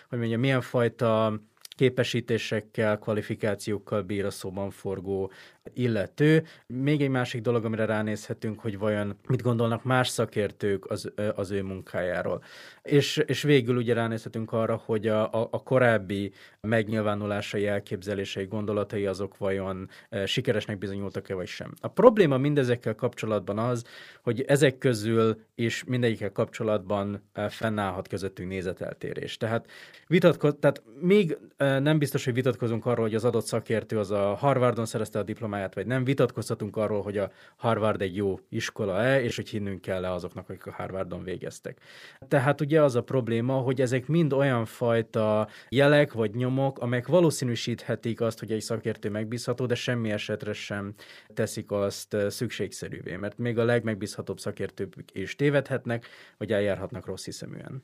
hogy 0.08 0.18
mondjam, 0.18 0.40
milyen 0.40 0.60
fajta 0.60 1.40
képesítésekkel, 1.76 2.98
kvalifikációkkal 2.98 4.02
bír 4.02 4.24
a 4.24 4.30
szóban 4.30 4.70
forgó 4.70 5.30
illető. 5.72 6.44
Még 6.66 7.02
egy 7.02 7.08
másik 7.08 7.40
dolog, 7.40 7.64
amire 7.64 7.84
ránézhetünk, 7.84 8.60
hogy 8.60 8.78
vajon 8.78 9.16
mit 9.28 9.42
gondolnak 9.42 9.84
más 9.84 10.08
szakértők 10.08 10.90
az, 10.90 11.12
az 11.34 11.50
ő 11.50 11.62
munkájáról. 11.62 12.42
És, 12.82 13.16
és 13.26 13.42
végül 13.42 13.76
ugye 13.76 13.94
ránézhetünk 13.94 14.52
arra, 14.52 14.82
hogy 14.84 15.08
a, 15.08 15.32
a, 15.32 15.48
a 15.50 15.62
korábbi 15.62 16.32
megnyilvánulásai, 16.60 17.66
elképzelései, 17.66 18.44
gondolatai 18.44 19.06
azok 19.06 19.38
vajon 19.38 19.88
sikeresnek 20.24 20.78
bizonyultak-e 20.78 21.34
vagy 21.34 21.46
sem. 21.46 21.72
A 21.80 21.88
probléma 21.88 22.38
mindezekkel 22.38 22.94
kapcsolatban 22.94 23.58
az, 23.58 23.84
hogy 24.22 24.42
ezek 24.42 24.78
közül 24.78 25.40
is 25.54 25.84
mindegyikkel 25.84 26.32
kapcsolatban 26.32 27.22
fennállhat 27.48 28.08
közöttünk 28.08 28.48
nézeteltérés. 28.48 29.36
Tehát, 29.36 29.70
vitatko- 30.06 30.56
tehát 30.56 30.82
még 31.00 31.38
nem 31.80 31.98
biztos, 31.98 32.24
hogy 32.24 32.34
vitatkozunk 32.34 32.86
arról, 32.86 33.04
hogy 33.04 33.14
az 33.14 33.24
adott 33.24 33.44
szakértő 33.44 33.98
az 33.98 34.10
a 34.10 34.34
Harvardon 34.34 34.86
szerezte 34.86 35.18
a 35.18 35.22
diplomáját, 35.22 35.74
vagy 35.74 35.86
nem. 35.86 36.04
Vitatkozhatunk 36.04 36.76
arról, 36.76 37.02
hogy 37.02 37.18
a 37.18 37.30
Harvard 37.56 38.02
egy 38.02 38.16
jó 38.16 38.38
iskola-e, 38.48 39.22
és 39.22 39.36
hogy 39.36 39.48
hinnünk 39.48 39.80
kell-e 39.80 40.12
azoknak, 40.12 40.48
akik 40.48 40.66
a 40.66 40.72
Harvardon 40.72 41.22
végeztek. 41.22 41.80
Tehát 42.28 42.60
ugye 42.60 42.82
az 42.82 42.94
a 42.94 43.02
probléma, 43.02 43.54
hogy 43.54 43.80
ezek 43.80 44.06
mind 44.06 44.32
olyan 44.32 44.64
fajta 44.64 45.48
jelek 45.68 46.12
vagy 46.12 46.34
nyomok, 46.34 46.78
amelyek 46.78 47.06
valószínűsíthetik 47.06 48.20
azt, 48.20 48.38
hogy 48.38 48.52
egy 48.52 48.60
szakértő 48.60 49.10
megbízható, 49.10 49.66
de 49.66 49.74
semmi 49.74 50.10
esetre 50.10 50.52
sem 50.52 50.94
teszik 51.34 51.70
azt 51.70 52.16
szükségszerűvé, 52.28 53.16
mert 53.16 53.38
még 53.38 53.58
a 53.58 53.64
legmegbízhatóbb 53.64 54.38
szakértők 54.38 54.94
is 55.12 55.36
tévedhetnek, 55.36 56.06
vagy 56.38 56.52
eljárhatnak 56.52 57.06
rossz 57.06 57.24
hiszeműen. 57.24 57.82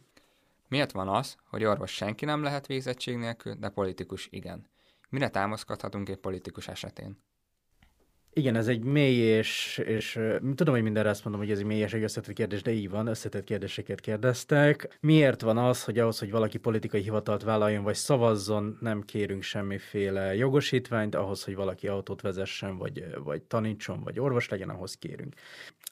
Miért 0.70 0.92
van 0.92 1.08
az, 1.08 1.36
hogy 1.44 1.64
orvos 1.64 1.92
senki 1.92 2.24
nem 2.24 2.42
lehet 2.42 2.66
végzettség 2.66 3.16
nélkül, 3.16 3.54
de 3.54 3.68
politikus 3.68 4.28
igen? 4.30 4.70
Mire 5.08 5.28
támaszkodhatunk 5.28 6.08
egy 6.08 6.16
politikus 6.16 6.68
esetén? 6.68 7.24
Igen, 8.32 8.56
ez 8.56 8.68
egy 8.68 8.82
mély 8.82 9.16
és, 9.16 9.82
és 9.84 10.18
tudom, 10.54 10.74
hogy 10.74 10.82
mindenre 10.82 11.10
azt 11.10 11.24
mondom, 11.24 11.42
hogy 11.42 11.50
ez 11.50 11.58
egy 11.58 11.64
mély 11.64 11.80
és 11.80 11.92
egy 11.92 12.02
összetett 12.02 12.34
kérdés, 12.34 12.62
de 12.62 12.70
így 12.70 12.90
van, 12.90 13.06
összetett 13.06 13.44
kérdéseket 13.44 14.00
kérdeztek. 14.00 14.98
Miért 15.00 15.40
van 15.40 15.58
az, 15.58 15.84
hogy 15.84 15.98
ahhoz, 15.98 16.18
hogy 16.18 16.30
valaki 16.30 16.58
politikai 16.58 17.02
hivatalt 17.02 17.42
vállaljon 17.42 17.82
vagy 17.82 17.94
szavazzon, 17.94 18.78
nem 18.80 19.02
kérünk 19.02 19.42
semmiféle 19.42 20.34
jogosítványt, 20.34 21.14
ahhoz, 21.14 21.44
hogy 21.44 21.54
valaki 21.54 21.88
autót 21.88 22.20
vezessen, 22.20 22.78
vagy, 22.78 23.04
vagy 23.24 23.42
tanítson, 23.42 24.02
vagy 24.02 24.20
orvos 24.20 24.48
legyen, 24.48 24.68
ahhoz 24.68 24.94
kérünk. 24.94 25.34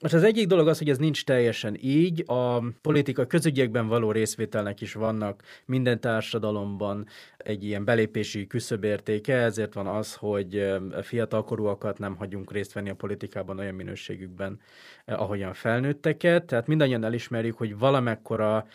Most 0.01 0.15
az 0.15 0.23
egyik 0.23 0.47
dolog 0.47 0.69
az, 0.69 0.79
hogy 0.79 0.89
ez 0.89 0.99
nincs 0.99 1.25
teljesen 1.25 1.77
így. 1.81 2.25
A 2.27 2.63
politika 2.83 3.27
közügyekben 3.27 3.87
való 3.87 4.13
részvételnek 4.13 4.81
is 4.81 4.93
vannak 4.93 5.43
minden 5.65 6.01
társadalomban 6.01 7.07
egy 7.37 7.65
ilyen 7.65 7.85
belépési 7.85 8.47
küszöbértéke, 8.47 9.37
ezért 9.37 9.75
van 9.75 9.87
az, 9.87 10.15
hogy 10.15 10.67
fiatalkorúakat 11.03 11.99
nem 11.99 12.17
hagyunk 12.29 12.53
részt 12.53 12.73
venni 12.73 12.91
a 12.91 12.95
politikában 12.95 13.59
olyan 13.59 13.75
minőségükben, 13.75 14.61
ahogyan 15.05 15.55
felnőtteket. 15.55 16.45
Tehát 16.45 16.67
mindannyian 16.67 17.05
elismerjük, 17.05 17.57
hogy 17.57 17.79
valamekkora 17.79 18.67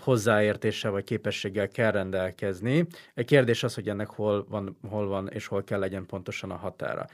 hozzáértéssel 0.00 0.90
vagy 0.90 1.04
képességgel 1.04 1.68
kell 1.68 1.90
rendelkezni. 1.90 2.86
Egy 3.14 3.24
kérdés 3.24 3.62
az, 3.62 3.74
hogy 3.74 3.88
ennek 3.88 4.08
hol 4.08 4.46
van, 4.48 4.76
hol 4.88 5.06
van 5.06 5.28
és 5.28 5.46
hol 5.46 5.64
kell 5.64 5.78
legyen 5.78 6.06
pontosan 6.06 6.50
a 6.50 6.56
határa. 6.56 7.06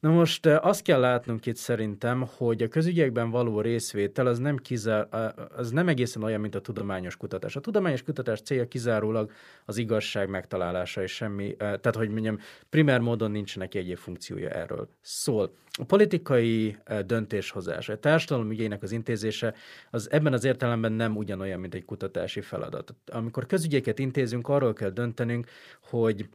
Na 0.00 0.10
most 0.10 0.46
azt 0.46 0.82
kell 0.82 1.00
látnunk 1.00 1.46
itt 1.46 1.56
szerintem, 1.56 2.24
hogy 2.36 2.62
a 2.62 2.68
közügyekben 2.68 3.30
való 3.30 3.60
részvétel 3.60 4.26
az 4.26 4.38
nem, 4.38 4.56
kizár, 4.56 5.08
az 5.56 5.70
nem 5.70 5.88
egészen 5.88 6.22
olyan, 6.22 6.40
mint 6.40 6.54
a 6.54 6.60
tudományos 6.60 7.16
kutatás. 7.16 7.56
A 7.56 7.60
tudományos 7.60 8.02
kutatás 8.02 8.40
célja 8.40 8.68
kizárólag 8.68 9.30
az 9.64 9.76
igazság 9.76 10.28
megtalálása, 10.28 11.02
és 11.02 11.12
semmi, 11.12 11.56
tehát 11.56 11.94
hogy 11.96 12.08
mondjam, 12.08 12.38
primer 12.70 13.00
módon 13.00 13.30
nincs 13.30 13.56
neki 13.58 13.78
egyéb 13.78 13.98
funkciója 13.98 14.48
erről. 14.48 14.88
Szól. 15.00 15.54
A 15.78 15.84
politikai 15.84 16.76
döntéshozás, 17.06 17.88
a 17.88 17.98
társadalom 17.98 18.50
ügyeinek 18.50 18.82
az 18.82 18.92
intézése 18.92 19.54
az 19.90 20.10
ebben 20.10 20.32
az 20.32 20.44
értelemben 20.44 20.92
nem 20.92 21.16
ugyanolyan, 21.16 21.60
mint 21.60 21.74
egy 21.74 21.84
kutatási 22.30 22.40
feladat. 22.40 22.94
Amikor 23.12 23.46
közügyeket 23.46 23.98
intézünk, 23.98 24.48
arról 24.48 24.72
kell 24.72 24.90
döntenünk, 24.90 25.46
hogy 25.82 26.28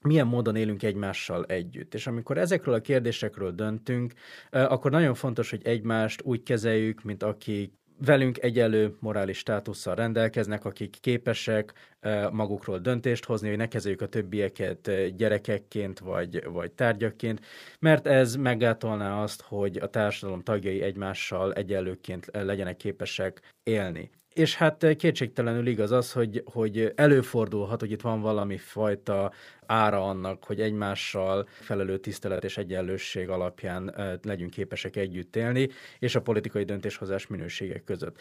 milyen 0.00 0.26
módon 0.26 0.56
élünk 0.56 0.82
egymással 0.82 1.44
együtt. 1.44 1.94
És 1.94 2.06
amikor 2.06 2.38
ezekről 2.38 2.74
a 2.74 2.80
kérdésekről 2.80 3.52
döntünk, 3.52 4.12
akkor 4.50 4.90
nagyon 4.90 5.14
fontos, 5.14 5.50
hogy 5.50 5.66
egymást 5.66 6.22
úgy 6.22 6.42
kezeljük, 6.42 7.02
mint 7.02 7.22
akik 7.22 7.72
velünk 8.04 8.42
egyelő 8.42 8.96
morális 9.00 9.38
státusszal 9.38 9.94
rendelkeznek, 9.94 10.64
akik 10.64 10.96
képesek 11.00 11.72
magukról 12.32 12.78
döntést 12.78 13.24
hozni, 13.24 13.48
hogy 13.48 13.56
ne 13.56 13.68
kezeljük 13.68 14.00
a 14.00 14.08
többieket 14.08 15.14
gyerekekként 15.16 15.98
vagy, 15.98 16.44
vagy 16.44 16.72
tárgyakként, 16.72 17.40
mert 17.80 18.06
ez 18.06 18.36
meggátolná 18.36 19.22
azt, 19.22 19.42
hogy 19.42 19.76
a 19.76 19.86
társadalom 19.86 20.42
tagjai 20.42 20.82
egymással 20.82 21.52
egyenlőként 21.52 22.30
legyenek 22.32 22.76
képesek 22.76 23.54
élni. 23.62 24.10
És 24.36 24.56
hát 24.56 24.96
kétségtelenül 24.96 25.66
igaz 25.66 25.90
az, 25.92 26.12
hogy, 26.12 26.42
hogy 26.52 26.92
előfordulhat, 26.94 27.80
hogy 27.80 27.90
itt 27.90 28.00
van 28.00 28.20
valami 28.20 28.56
fajta 28.56 29.32
ára 29.66 30.08
annak, 30.08 30.44
hogy 30.44 30.60
egymással 30.60 31.48
felelő 31.48 31.98
tisztelet 31.98 32.44
és 32.44 32.56
egyenlősség 32.56 33.28
alapján 33.28 33.94
legyünk 34.22 34.50
képesek 34.50 34.96
együtt 34.96 35.36
élni, 35.36 35.68
és 35.98 36.14
a 36.14 36.20
politikai 36.20 36.64
döntéshozás 36.64 37.26
minőségek 37.26 37.84
között. 37.84 38.20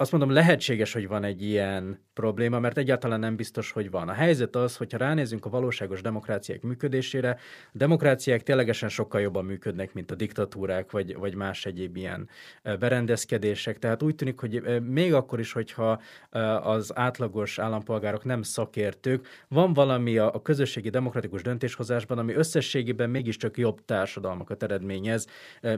Azt 0.00 0.10
mondom, 0.10 0.30
lehetséges, 0.30 0.92
hogy 0.92 1.08
van 1.08 1.24
egy 1.24 1.42
ilyen 1.42 1.98
probléma, 2.14 2.58
mert 2.58 2.78
egyáltalán 2.78 3.20
nem 3.20 3.36
biztos, 3.36 3.70
hogy 3.70 3.90
van. 3.90 4.08
A 4.08 4.12
helyzet 4.12 4.56
az, 4.56 4.76
hogyha 4.76 4.98
ránézünk 4.98 5.44
a 5.44 5.50
valóságos 5.50 6.00
demokráciák 6.00 6.62
működésére, 6.62 7.30
a 7.66 7.76
demokráciák 7.76 8.42
ténylegesen 8.42 8.88
sokkal 8.88 9.20
jobban 9.20 9.44
működnek, 9.44 9.92
mint 9.92 10.10
a 10.10 10.14
diktatúrák, 10.14 10.90
vagy, 10.90 11.16
vagy 11.16 11.34
más 11.34 11.66
egyéb 11.66 11.96
ilyen 11.96 12.28
berendezkedések. 12.78 13.78
Tehát 13.78 14.02
úgy 14.02 14.14
tűnik, 14.14 14.40
hogy 14.40 14.82
még 14.82 15.14
akkor 15.14 15.40
is, 15.40 15.52
hogyha 15.52 16.00
az 16.62 16.96
átlagos 16.96 17.58
állampolgárok 17.58 18.24
nem 18.24 18.42
szakértők, 18.42 19.26
van 19.48 19.72
valami 19.72 20.18
a, 20.18 20.40
közösségi 20.42 20.90
demokratikus 20.90 21.42
döntéshozásban, 21.42 22.18
ami 22.18 22.34
összességében 22.34 23.10
mégiscsak 23.10 23.58
jobb 23.58 23.84
társadalmakat 23.84 24.62
eredményez, 24.62 25.26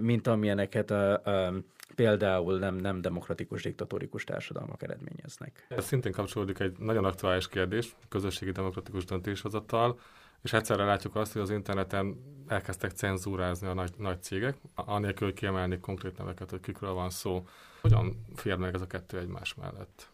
mint 0.01 0.27
amilyeneket 0.27 0.91
a, 0.91 1.13
a 1.13 1.53
például 1.95 2.59
nem, 2.59 2.77
nem 2.77 3.01
demokratikus, 3.01 3.65
diktatórikus 4.13 4.25
társadalmak 4.25 4.83
eredményeznek. 4.83 5.67
Ez 5.69 5.85
szintén 5.85 6.13
kapcsolódik 6.13 6.59
egy 6.59 6.79
nagyon 6.79 7.05
aktuális 7.05 7.49
kérdés, 7.49 7.97
közösségi 8.09 8.51
demokratikus 8.51 9.05
döntéshozatal, 9.05 9.99
és 10.43 10.53
egyszerre 10.53 10.85
látjuk 10.85 11.17
azt, 11.17 11.33
hogy 11.33 11.43
az 11.43 11.51
interneten 11.51 12.17
elkezdtek 12.47 12.91
cenzúrázni 12.91 13.67
a 13.67 13.75
nagy, 13.75 13.93
nagy 13.99 14.23
cégek, 14.23 14.57
anélkül, 14.75 15.27
hogy 15.27 15.37
kiemelnék 15.37 15.81
konkrét 15.81 16.19
neveket, 16.19 16.51
hogy 16.51 16.61
kikről 16.61 16.93
van 16.93 17.11
szó. 17.11 17.47
Hogyan 17.81 18.27
fér 18.35 18.57
meg 18.57 18.75
ez 18.75 18.81
a 18.81 18.87
kettő 18.87 19.19
egymás 19.19 19.55
mellett? 19.55 20.11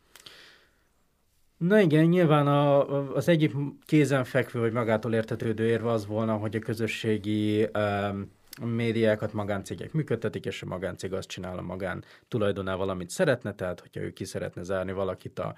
Na 1.56 1.80
igen, 1.80 2.04
nyilván 2.04 2.46
a, 2.46 3.14
az 3.14 3.28
egyik 3.28 3.52
kézenfekvő, 3.84 4.60
vagy 4.60 4.72
magától 4.72 5.14
értetődő 5.14 5.66
érve 5.66 5.90
az 5.90 6.06
volna, 6.06 6.36
hogy 6.36 6.56
a 6.56 6.58
közösségi 6.58 7.68
um, 7.74 8.30
médiákat 8.66 9.32
magáncégek 9.32 9.92
működtetik, 9.92 10.46
és 10.46 10.62
a 10.62 10.66
magáncég 10.66 11.12
azt 11.12 11.28
csinál 11.28 11.58
a 11.58 11.62
magán 11.62 12.04
tulajdonával, 12.28 12.88
amit 12.88 13.10
szeretne, 13.10 13.54
tehát 13.54 13.80
hogyha 13.80 14.00
ő 14.00 14.12
ki 14.12 14.24
szeretne 14.24 14.62
zárni 14.62 14.92
valakit 14.92 15.38
a, 15.38 15.54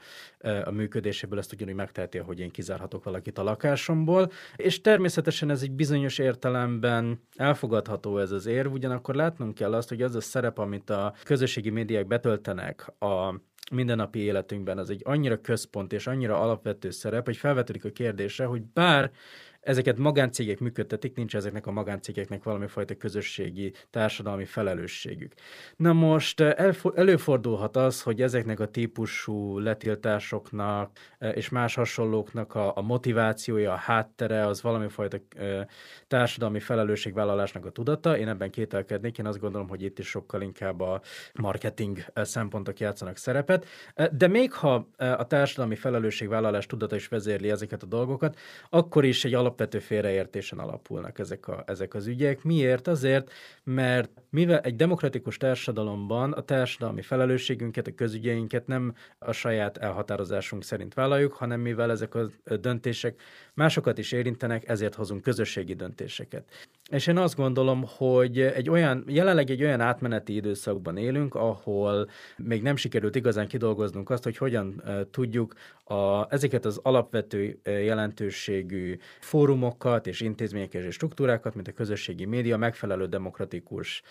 a 0.65 0.71
működéséből, 0.71 1.39
ezt 1.39 1.53
ugyanúgy 1.53 1.75
megteheti, 1.75 2.19
hogy 2.19 2.41
én 2.41 2.51
kizárhatok 2.51 3.05
valakit 3.05 3.39
a 3.39 3.43
lakásomból, 3.43 4.31
és 4.57 4.81
természetesen 4.81 5.51
ez 5.51 5.63
egy 5.63 5.73
bizonyos 5.73 6.19
értelemben 6.19 7.21
elfogadható 7.37 8.19
ez 8.19 8.31
az 8.31 8.47
érv, 8.47 8.73
ugyanakkor 8.73 9.15
látnunk 9.15 9.55
kell 9.55 9.75
azt, 9.75 9.89
hogy 9.89 10.03
az 10.03 10.15
a 10.15 10.21
szerep, 10.21 10.59
amit 10.59 10.91
a 10.91 11.15
közösségi 11.25 11.71
médiák 11.71 12.07
betöltenek 12.07 12.93
a 12.99 13.35
mindennapi 13.71 14.19
életünkben, 14.19 14.79
az 14.79 14.91
egy 14.91 15.03
annyira 15.05 15.41
központ 15.41 15.93
és 15.93 16.07
annyira 16.07 16.41
alapvető 16.41 16.91
szerep, 16.91 17.25
hogy 17.25 17.37
felvetődik 17.37 17.85
a 17.85 17.91
kérdése, 17.91 18.45
hogy 18.45 18.63
bár 18.63 19.11
ezeket 19.61 19.99
magáncégek 19.99 20.59
működtetik, 20.59 21.17
nincs 21.17 21.37
ezeknek 21.37 21.67
a 21.67 21.71
magáncégeknek 21.71 22.43
valami 22.43 22.67
fajta 22.67 22.97
közösségi, 22.97 23.73
társadalmi 23.91 24.45
felelősségük. 24.45 25.33
Na 25.77 25.93
most 25.93 26.41
eh, 26.41 26.75
előfordulhat 26.95 27.77
az, 27.77 28.03
hogy 28.03 28.23
ezeknek 28.23 28.61
a 28.61 28.67
típusú 28.67 29.59
letiltásoknak 29.59 30.91
eh, 31.19 31.37
és 31.37 31.49
más 31.49 31.75
hasonlóknak 31.75 32.55
a, 32.55 32.77
a 32.77 32.81
motivációja, 32.81 33.73
a 33.73 33.77
háttere 33.77 34.47
az 34.47 34.63
valami 34.63 34.89
fajta 34.89 35.19
eh, 35.37 35.65
társadalmi 36.07 36.61
felelősségvállalásnak 36.61 37.67
a 37.67 37.71
tudata. 37.71 38.19
Én 38.19 38.29
ebben 38.29 38.51
kételkednék, 38.51 39.19
én 39.19 39.27
azt 39.27 39.41
gondolom, 39.41 39.69
hogy 39.69 39.83
itt 39.83 39.99
is 39.99 40.09
sokkal 40.09 40.43
inkább 40.43 40.81
a 40.81 41.01
marketing 41.35 41.99
szempontok 42.15 42.81
játszanak 42.81 43.17
szerepet. 43.17 43.67
De 44.13 44.27
még 44.27 44.53
ha 44.53 44.89
a 44.97 45.27
társadalmi 45.27 45.75
felelősségvállalás 45.75 46.67
tudata 46.67 46.97
is 46.97 47.09
vezérli 47.09 47.51
ezeket 47.51 47.83
a 47.83 47.87
dolgokat, 47.87 48.39
akkor 48.71 49.05
is 49.05 49.25
egy 49.25 49.35
alap 49.35 49.50
alapvető 49.51 49.79
félreértésen 49.79 50.59
alapulnak 50.59 51.19
ezek, 51.19 51.49
a, 51.49 51.63
ezek 51.67 51.95
az 51.95 52.07
ügyek. 52.07 52.43
Miért? 52.43 52.89
Azért, 52.89 53.33
mert 53.65 54.11
mivel 54.31 54.61
egy 54.61 54.77
demokratikus 54.77 55.37
társadalomban 55.37 56.33
a 56.33 56.41
társadalmi 56.41 57.03
felelősségünket, 57.03 57.87
a 57.87 57.95
közügyeinket 57.95 58.67
nem 58.67 58.95
a 59.19 59.33
saját 59.33 59.77
elhatározásunk 59.77 60.65
szerint 60.65 60.95
vállaljuk, 60.95 61.33
hanem 61.33 61.61
mivel 61.61 61.91
ezek 61.91 62.15
a 62.15 62.31
döntések 62.61 63.21
másokat 63.55 63.99
is 63.99 64.13
érintenek, 64.13 64.69
ezért 64.69 64.95
hozunk 64.95 65.23
közösségi 65.23 65.75
döntéseket. 65.75 66.45
És 66.91 67.07
én 67.07 67.17
azt 67.17 67.37
gondolom, 67.37 67.85
hogy 67.97 68.41
egy 68.41 68.71
olyan, 68.71 69.05
jelenleg 69.07 69.51
egy 69.51 69.63
olyan 69.63 69.81
átmeneti 69.81 70.35
időszakban 70.35 70.97
élünk, 70.97 71.35
ahol 71.35 72.09
még 72.37 72.63
nem 72.63 72.77
sikerült 72.77 73.17
igazán 73.17 73.49
kidolgoznunk 73.49 74.11
azt, 74.11 74.25
hogy 74.25 74.37
hogyan 74.37 74.83
tudjuk 75.11 75.55
a, 75.85 76.27
ezeket 76.29 76.65
az 76.65 76.81
alapvető 76.83 77.59
jelentőségű 77.65 78.97
fórumokat 79.21 80.07
és 80.07 80.21
intézményeket 80.21 80.83
és 80.83 80.95
struktúrákat, 80.95 81.55
mint 81.55 81.69
a 81.69 81.73
közösségi 81.73 82.25
média 82.25 82.57
megfelelő 82.57 83.07
demokratikus 83.07 84.03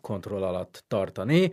kontroll 0.00 0.42
alatt 0.42 0.84
tartani, 0.88 1.52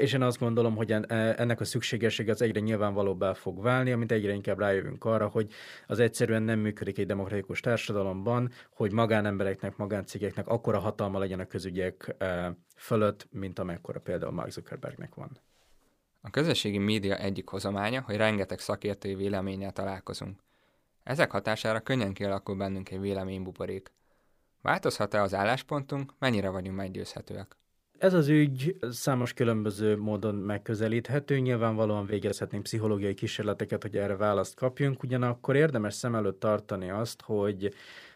és 0.00 0.12
én 0.12 0.22
azt 0.22 0.38
gondolom, 0.38 0.76
hogy 0.76 0.92
ennek 1.36 1.60
a 1.60 1.64
szükségessége 1.64 2.32
az 2.32 2.42
egyre 2.42 2.60
nyilvánvalóbbá 2.60 3.32
fog 3.32 3.62
válni, 3.62 3.92
amit 3.92 4.12
egyre 4.12 4.32
inkább 4.32 4.58
rájövünk 4.58 5.04
arra, 5.04 5.26
hogy 5.26 5.46
az 5.86 5.98
egyszerűen 5.98 6.42
nem 6.42 6.58
működik 6.58 6.98
egy 6.98 7.06
demokratikus 7.06 7.60
társadalomban, 7.60 8.50
hogy 8.70 8.92
magánembereknek, 8.92 9.76
magáncégeknek 9.76 10.23
akkora 10.44 10.78
hatalma 10.78 11.18
legyen 11.18 11.40
a 11.40 11.46
közügyek 11.46 12.16
fölött, 12.76 13.26
mint 13.30 13.58
amekkora 13.58 14.00
például 14.00 14.32
Mark 14.32 14.50
Zuckerbergnek 14.50 15.14
van. 15.14 15.38
A 16.20 16.30
közösségi 16.30 16.78
média 16.78 17.16
egyik 17.16 17.48
hozománya, 17.48 18.00
hogy 18.00 18.16
rengeteg 18.16 18.58
szakértői 18.58 19.14
véleménnyel 19.14 19.72
találkozunk. 19.72 20.40
Ezek 21.02 21.30
hatására 21.30 21.80
könnyen 21.80 22.12
kialakul 22.12 22.56
bennünk 22.56 22.90
egy 22.90 23.00
véleménybuborék. 23.00 23.92
Változhat-e 24.62 25.22
az 25.22 25.34
álláspontunk, 25.34 26.12
mennyire 26.18 26.48
vagyunk 26.48 26.76
meggyőzhetőek? 26.76 27.56
Ez 27.98 28.14
az 28.14 28.28
ügy 28.28 28.76
számos 28.90 29.32
különböző 29.32 29.96
módon 29.96 30.34
megközelíthető, 30.34 31.38
nyilvánvalóan 31.38 32.06
végezhetnénk 32.06 32.62
pszichológiai 32.62 33.14
kísérleteket, 33.14 33.82
hogy 33.82 33.96
erre 33.96 34.16
választ 34.16 34.54
kapjunk, 34.54 35.02
ugyanakkor 35.02 35.56
érdemes 35.56 35.94
szem 35.94 36.14
előtt 36.14 36.40
tartani 36.40 36.90
azt, 36.90 37.22
hogy 37.22 37.74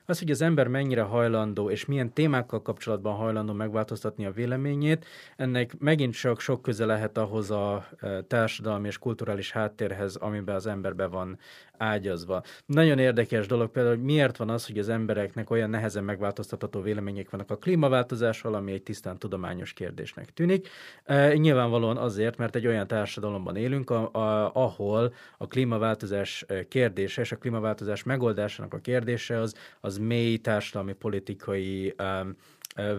az, 0.09 0.19
hogy 0.19 0.31
az 0.31 0.43
ember 0.43 0.69
mennyire 0.69 1.03
hajlandó, 1.03 1.71
és 1.71 1.85
milyen 1.85 2.13
témákkal 2.13 2.63
kapcsolatban 2.63 3.15
hajlandó 3.15 3.53
megváltoztatni 3.53 4.27
a 4.27 4.31
véleményét, 4.31 5.07
ennek 5.37 5.79
megint 5.79 6.15
csak 6.15 6.41
sok 6.41 6.63
köze 6.63 6.85
lehet 6.85 7.19
ahhoz 7.19 7.51
a 7.51 7.87
e, 8.01 8.23
társadalmi 8.23 8.87
és 8.87 8.99
kulturális 8.99 9.51
háttérhez, 9.53 10.17
amiben 10.17 10.55
az 10.55 10.67
emberbe 10.67 11.07
van 11.07 11.39
ágyazva. 11.79 12.43
Nagyon 12.67 12.99
érdekes 12.99 13.47
dolog 13.47 13.71
például, 13.71 13.95
hogy 13.95 14.05
miért 14.05 14.37
van 14.37 14.51
az, 14.51 14.67
hogy 14.67 14.79
az 14.79 14.89
embereknek 14.89 15.51
olyan 15.51 15.71
nehezen 15.71 16.05
megváltoztatható 16.05 16.81
vélemények 16.81 17.31
vannak 17.31 17.51
a 17.51 17.57
klímaváltozásról, 17.57 18.55
ami 18.55 18.73
egy 18.73 18.83
tisztán 18.83 19.19
tudományos 19.19 19.73
kérdésnek 19.73 20.33
tűnik. 20.33 20.69
E, 21.05 21.35
nyilvánvalóan 21.35 21.97
azért, 21.97 22.37
mert 22.37 22.57
egy 22.57 22.67
olyan 22.67 22.87
társadalomban 22.87 23.57
élünk, 23.57 23.91
a, 23.91 24.11
a, 24.13 24.55
ahol 24.55 25.13
a 25.39 25.47
klímaváltozás 25.47 26.47
kérdése 26.69 27.21
és 27.21 27.33
a 27.33 27.37
klímaváltozás 27.37 28.03
megoldásának 28.03 28.75
a 28.75 28.79
kérdése 28.79 29.39
az, 29.39 29.55
az 29.81 29.99
mély 29.99 30.37
társadalmi 30.37 30.93
politikai 30.93 31.95
um, 31.99 32.37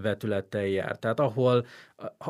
vetülettel 0.02 0.65
jár. 0.65 0.98
Tehát 0.98 1.20
ahol, 1.20 1.65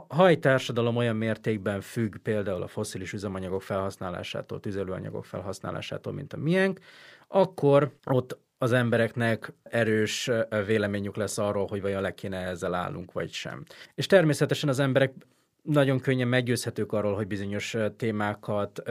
ha 0.07 0.27
egy 0.27 0.39
társadalom 0.39 0.95
olyan 0.95 1.15
mértékben 1.15 1.81
függ 1.81 2.15
például 2.15 2.61
a 2.61 2.67
foszilis 2.67 3.13
üzemanyagok 3.13 3.61
felhasználásától, 3.61 4.59
tüzelőanyagok 4.59 5.25
felhasználásától, 5.25 6.13
mint 6.13 6.33
a 6.33 6.37
miénk, 6.37 6.79
akkor 7.27 7.91
ott 8.05 8.37
az 8.57 8.71
embereknek 8.71 9.53
erős 9.63 10.31
véleményük 10.65 11.15
lesz 11.15 11.37
arról, 11.37 11.67
hogy 11.67 11.81
vajon 11.81 12.01
le 12.01 12.13
kéne 12.13 12.37
ezzel 12.37 12.73
állunk, 12.73 13.11
vagy 13.11 13.31
sem. 13.31 13.63
És 13.95 14.05
természetesen 14.05 14.69
az 14.69 14.79
emberek 14.79 15.13
nagyon 15.61 15.99
könnyen 15.99 16.27
meggyőzhetők 16.27 16.91
arról, 16.91 17.15
hogy 17.15 17.27
bizonyos 17.27 17.75
témákat 17.97 18.81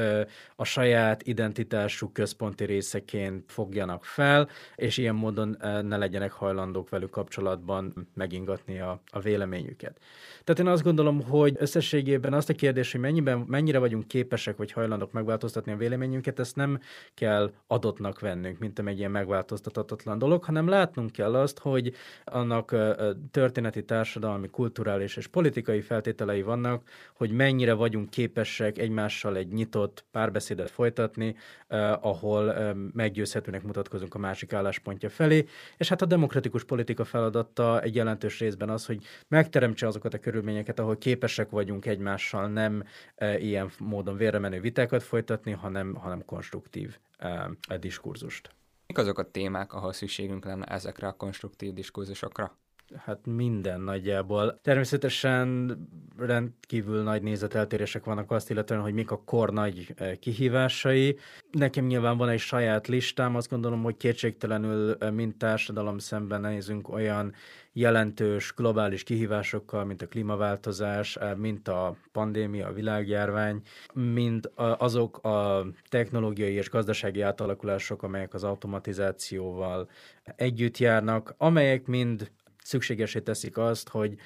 a 0.57 0.65
saját 0.65 1.23
identitásuk 1.23 2.13
központi 2.13 2.65
részeként 2.65 3.45
fogjanak 3.53 4.05
fel, 4.05 4.49
és 4.75 4.97
ilyen 4.97 5.15
módon 5.15 5.57
ne 5.83 5.97
legyenek 5.97 6.33
hajlandók 6.33 6.89
velük 6.89 7.11
kapcsolatban 7.11 8.09
megingatni 8.15 8.81
a, 8.81 9.01
a 9.11 9.21
véleményüket. 9.21 9.99
Tehát 10.45 10.61
én 10.61 10.67
azt 10.67 10.83
gondolom, 10.83 11.23
hogy 11.23 11.55
összességében 11.59 12.33
azt 12.33 12.49
a 12.49 12.55
kérdés, 12.55 12.93
hogy 12.93 13.01
mennyiben, 13.01 13.39
mennyire 13.39 13.79
vagyunk 13.79 14.09
képesek 14.09 14.57
vagy 14.57 14.73
hajlandók 14.73 15.13
megváltoztatni 15.13 15.73
a 15.73 15.77
véleményünket, 15.77 16.39
ezt 16.39 16.57
nem 16.57 16.81
kell 17.15 17.53
adottnak 17.67 18.21
vennünk, 18.21 18.59
mint 18.59 18.79
egy 18.79 18.99
ilyen 18.99 19.11
megváltoztatatlan 19.11 20.19
dolog, 20.19 20.45
hanem 20.45 20.69
látnunk 20.69 21.13
kell 21.13 21.35
azt, 21.35 21.59
hogy 21.59 21.93
annak 22.25 22.77
történeti, 23.31 23.85
társadalmi, 23.85 24.49
kulturális 24.49 25.17
és 25.17 25.27
politikai 25.27 25.81
feltételei 25.81 26.43
vannak, 26.63 26.83
hogy 27.15 27.31
mennyire 27.31 27.73
vagyunk 27.73 28.11
képesek 28.11 28.79
egymással 28.79 29.37
egy 29.37 29.53
nyitott 29.53 30.05
párbeszédet 30.11 30.71
folytatni, 30.71 31.37
eh, 31.67 32.07
ahol 32.07 32.53
eh, 32.53 32.75
meggyőzhetőnek 32.93 33.63
mutatkozunk 33.63 34.15
a 34.15 34.19
másik 34.19 34.53
álláspontja 34.53 35.11
felé, 35.11 35.45
és 35.77 35.89
hát 35.89 36.03
a 36.03 36.07
demokratikus 36.07 36.65
politika 36.65 37.05
feladata 37.05 37.81
egy 37.81 37.95
jelentős 37.95 38.39
részben 38.39 38.71
az, 38.71 38.87
hogy 38.87 39.05
megteremtse 39.29 39.87
azokat 39.87 40.15
a 40.15 40.19
körülményeket, 40.19 40.79
ahol 40.79 40.99
képesek 40.99 41.51
vagyunk 41.51 41.87
egymással 41.87 42.49
nem 42.49 42.85
eh, 43.15 43.43
ilyen 43.43 43.71
módon 43.79 44.17
vérremenő 44.17 44.61
vitákat 44.61 45.03
folytatni, 45.03 45.53
hanem, 45.53 45.95
hanem 45.95 46.25
konstruktív 46.25 46.99
eh, 47.19 47.45
diskurzust. 47.81 48.51
Mik 48.87 48.99
azok 48.99 49.19
a 49.19 49.31
témák, 49.31 49.73
ahol 49.73 49.93
szükségünk 49.93 50.45
lenne 50.45 50.65
ezekre 50.65 51.07
a 51.07 51.13
konstruktív 51.13 51.73
diskurzusokra? 51.73 52.57
Hát 52.97 53.19
minden 53.27 53.81
nagyjából. 53.81 54.61
Természetesen 54.63 55.77
rendkívül 56.19 57.03
nagy 57.03 57.23
nézeteltérések 57.23 58.05
vannak 58.05 58.31
azt 58.31 58.51
illetően, 58.51 58.81
hogy 58.81 58.95
mik 58.95 59.11
a 59.11 59.23
kor 59.25 59.53
nagy 59.53 59.95
eh, 59.97 60.17
kihívásai. 60.17 61.19
Nekem 61.51 61.85
nyilván 61.85 62.17
van 62.17 62.29
egy 62.29 62.39
saját 62.39 62.87
listám, 62.87 63.37
azt 63.37 63.51
gondolom, 63.51 63.83
hogy 63.83 63.97
kétségtelenül 63.97 64.97
eh, 64.99 65.11
mint 65.11 65.37
társadalom 65.37 65.99
szemben 65.99 66.41
nézünk 66.41 66.89
olyan 66.89 67.35
jelentős 67.73 68.53
globális 68.57 69.03
kihívásokkal, 69.03 69.85
mint 69.85 70.03
a 70.03 70.09
klímaváltozás, 70.09 71.17
eh, 71.17 71.35
mint 71.35 71.69
a 71.69 71.97
pandémia, 72.13 72.67
a 72.67 72.73
világjárvány, 72.73 73.63
mint 73.93 74.51
azok 74.57 75.19
a 75.25 75.67
technológiai 75.89 76.53
és 76.53 76.71
gazdasági 76.71 77.21
átalakulások, 77.21 78.03
amelyek 78.03 78.35
az 78.35 78.45
automatizációval 78.45 79.89
együtt 80.37 80.79
járnak, 80.79 81.35
amelyek 81.37 81.87
mind 81.87 82.31
szükségesé 82.69 83.21
teszik 83.21 83.57
azt, 83.57 83.89
hogy 83.89 84.17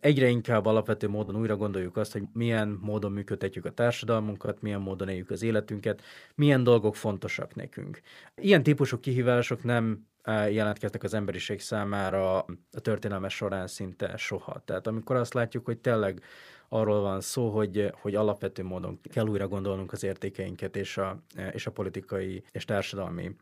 egyre 0.00 0.28
inkább 0.28 0.66
alapvető 0.66 1.08
módon 1.08 1.36
újra 1.36 1.56
gondoljuk 1.56 1.96
azt, 1.96 2.12
hogy 2.12 2.22
milyen 2.32 2.78
módon 2.80 3.12
működtetjük 3.12 3.64
a 3.64 3.70
társadalmunkat, 3.70 4.62
milyen 4.62 4.80
módon 4.80 5.08
éljük 5.08 5.30
az 5.30 5.42
életünket, 5.42 6.02
milyen 6.34 6.64
dolgok 6.64 6.96
fontosak 6.96 7.54
nekünk. 7.54 8.00
Ilyen 8.34 8.62
típusú 8.62 9.00
kihívások 9.00 9.62
nem 9.64 10.06
e, 10.22 10.50
jelentkeztek 10.50 11.02
az 11.02 11.14
emberiség 11.14 11.60
számára 11.60 12.38
a 12.38 12.80
történelme 12.82 13.28
során 13.28 13.66
szinte 13.66 14.16
soha. 14.16 14.62
Tehát 14.64 14.86
amikor 14.86 15.16
azt 15.16 15.34
látjuk, 15.34 15.64
hogy 15.64 15.78
tényleg 15.78 16.22
arról 16.68 17.00
van 17.00 17.20
szó, 17.20 17.50
hogy, 17.50 17.92
hogy 18.00 18.14
alapvető 18.14 18.62
módon 18.62 19.00
kell 19.02 19.26
újra 19.26 19.48
gondolnunk 19.48 19.92
az 19.92 20.02
értékeinket 20.02 20.76
és 20.76 20.96
a, 20.96 21.22
és 21.52 21.66
a 21.66 21.70
politikai 21.70 22.44
és 22.52 22.64
társadalmi 22.64 23.36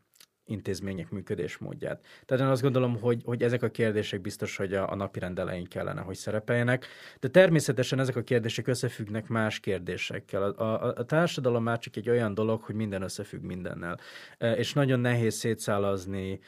intézmények 0.45 1.09
működésmódját. 1.09 2.05
Tehát 2.25 2.43
én 2.43 2.49
azt 2.49 2.61
gondolom, 2.61 2.99
hogy, 2.99 3.21
hogy 3.25 3.43
ezek 3.43 3.63
a 3.63 3.69
kérdések 3.69 4.21
biztos, 4.21 4.57
hogy 4.57 4.73
a, 4.73 4.91
a 4.91 4.95
napi 4.95 5.19
rendelején 5.19 5.65
kellene, 5.65 6.01
hogy 6.01 6.15
szerepeljenek, 6.15 6.87
de 7.19 7.27
természetesen 7.27 7.99
ezek 7.99 8.15
a 8.15 8.21
kérdések 8.21 8.67
összefüggnek 8.67 9.27
más 9.27 9.59
kérdésekkel. 9.59 10.43
A, 10.43 10.83
a, 10.83 10.93
a 10.95 11.05
társadalom 11.05 11.63
már 11.63 11.79
csak 11.79 11.95
egy 11.95 12.09
olyan 12.09 12.33
dolog, 12.33 12.61
hogy 12.61 12.75
minden 12.75 13.01
összefügg 13.01 13.41
mindennel. 13.41 13.99
E, 14.37 14.51
és 14.51 14.73
nagyon 14.73 14.99
nehéz 14.99 15.35
szétszálazni 15.35 16.39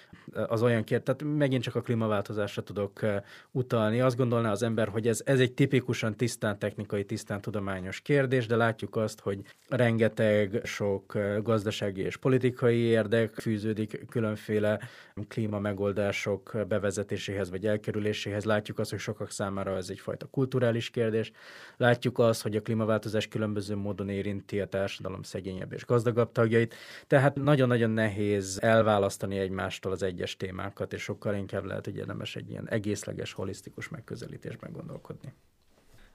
az 0.48 0.62
olyan 0.62 0.84
kérdés, 0.84 1.16
tehát 1.16 1.38
megint 1.38 1.64
csak 1.64 1.76
a 1.76 1.82
klímaváltozásra 1.82 2.64
tudok 2.64 3.02
e, 3.02 3.24
utalni. 3.52 4.02
Azt 4.02 4.18
gondolná 4.18 4.52
az 4.52 4.64
ember, 4.64 4.88
hogy 4.88 5.08
ez, 5.08 5.22
ez 5.26 5.40
egy 5.40 5.54
tipikusan 5.54 6.16
tisztán 6.16 6.60
technikai, 6.60 7.06
tisztán 7.06 7.42
tudományos 7.42 8.02
kérdés, 8.02 8.46
de 8.46 8.56
látjuk 8.56 8.96
azt, 8.96 9.20
hogy 9.20 9.40
rengeteg 9.70 10.62
sok 10.64 11.16
e, 11.16 11.40
gazdasági 11.44 12.02
és 12.02 12.18
politikai 12.18 12.78
érdek 12.78 13.34
fűződik 13.34 13.87
kötődik 13.88 14.10
különféle 14.10 14.80
klíma 15.28 15.60
megoldások 15.60 16.58
bevezetéséhez 16.68 17.50
vagy 17.50 17.68
elkerüléséhez. 17.68 18.44
Látjuk 18.44 18.80
azt, 18.80 18.90
hogy 18.90 19.00
sokak 19.00 19.32
számára 19.32 19.76
ez 19.76 19.90
egyfajta 19.90 20.26
kulturális 20.26 20.90
kérdés. 20.90 21.32
Látjuk 21.78 22.20
azt, 22.20 22.42
hogy 22.42 22.56
a 22.56 22.62
klímaváltozás 22.62 23.28
különböző 23.28 23.76
módon 23.76 24.10
érinti 24.10 24.60
a 24.60 24.68
társadalom 24.68 25.24
szegényebb 25.24 25.74
és 25.74 25.86
gazdagabb 25.86 26.32
tagjait. 26.32 26.76
Tehát 27.08 27.36
nagyon-nagyon 27.36 27.90
nehéz 27.90 28.60
elválasztani 28.62 29.38
egymástól 29.38 29.92
az 29.92 30.04
egyes 30.04 30.38
témákat, 30.38 30.94
és 30.94 31.02
sokkal 31.02 31.36
inkább 31.36 31.66
lehet, 31.66 31.86
hogy 31.86 31.98
érdemes 31.98 32.36
egy 32.36 32.50
ilyen 32.50 32.70
egészleges, 32.70 33.34
holisztikus 33.34 33.90
megközelítésben 33.90 34.72
gondolkodni. 34.72 35.34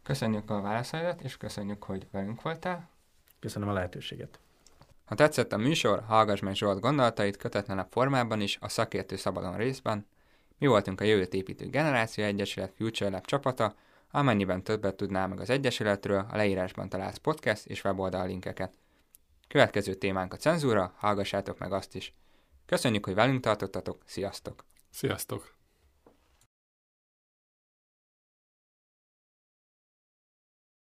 Köszönjük 0.02 0.50
a 0.50 0.60
válaszaidat, 0.60 1.20
és 1.20 1.36
köszönjük, 1.36 1.82
hogy 1.84 2.06
velünk 2.10 2.42
voltál. 2.42 2.90
Köszönöm 3.40 3.68
a 3.68 3.72
lehetőséget. 3.72 4.41
Ha 5.12 5.18
tetszett 5.18 5.52
a 5.52 5.56
műsor, 5.56 6.02
hallgass 6.06 6.40
meg 6.40 6.54
Zsolt 6.54 6.80
gondolatait 6.80 7.36
kötetlenebb 7.36 7.86
formában 7.90 8.40
is 8.40 8.58
a 8.60 8.68
szakértő 8.68 9.16
szabadon 9.16 9.56
részben. 9.56 10.06
Mi 10.58 10.66
voltunk 10.66 11.00
a 11.00 11.04
Jövőt 11.04 11.34
építő 11.34 11.66
Generáció 11.66 12.24
Egyesület 12.24 12.72
Future 12.76 13.10
Lab 13.10 13.26
csapata, 13.26 13.74
amennyiben 14.10 14.62
többet 14.62 14.96
tudnál 14.96 15.28
meg 15.28 15.40
az 15.40 15.50
Egyesületről, 15.50 16.26
a 16.30 16.36
leírásban 16.36 16.88
találsz 16.88 17.16
podcast 17.16 17.66
és 17.66 17.84
weboldal 17.84 18.26
linkeket. 18.26 18.72
Következő 19.48 19.94
témánk 19.94 20.32
a 20.32 20.36
cenzúra, 20.36 20.94
hallgassátok 20.96 21.58
meg 21.58 21.72
azt 21.72 21.94
is. 21.94 22.14
Köszönjük, 22.66 23.04
hogy 23.04 23.14
velünk 23.14 23.40
tartottatok, 23.40 24.02
sziasztok! 24.06 24.64
Sziasztok! 24.90 25.61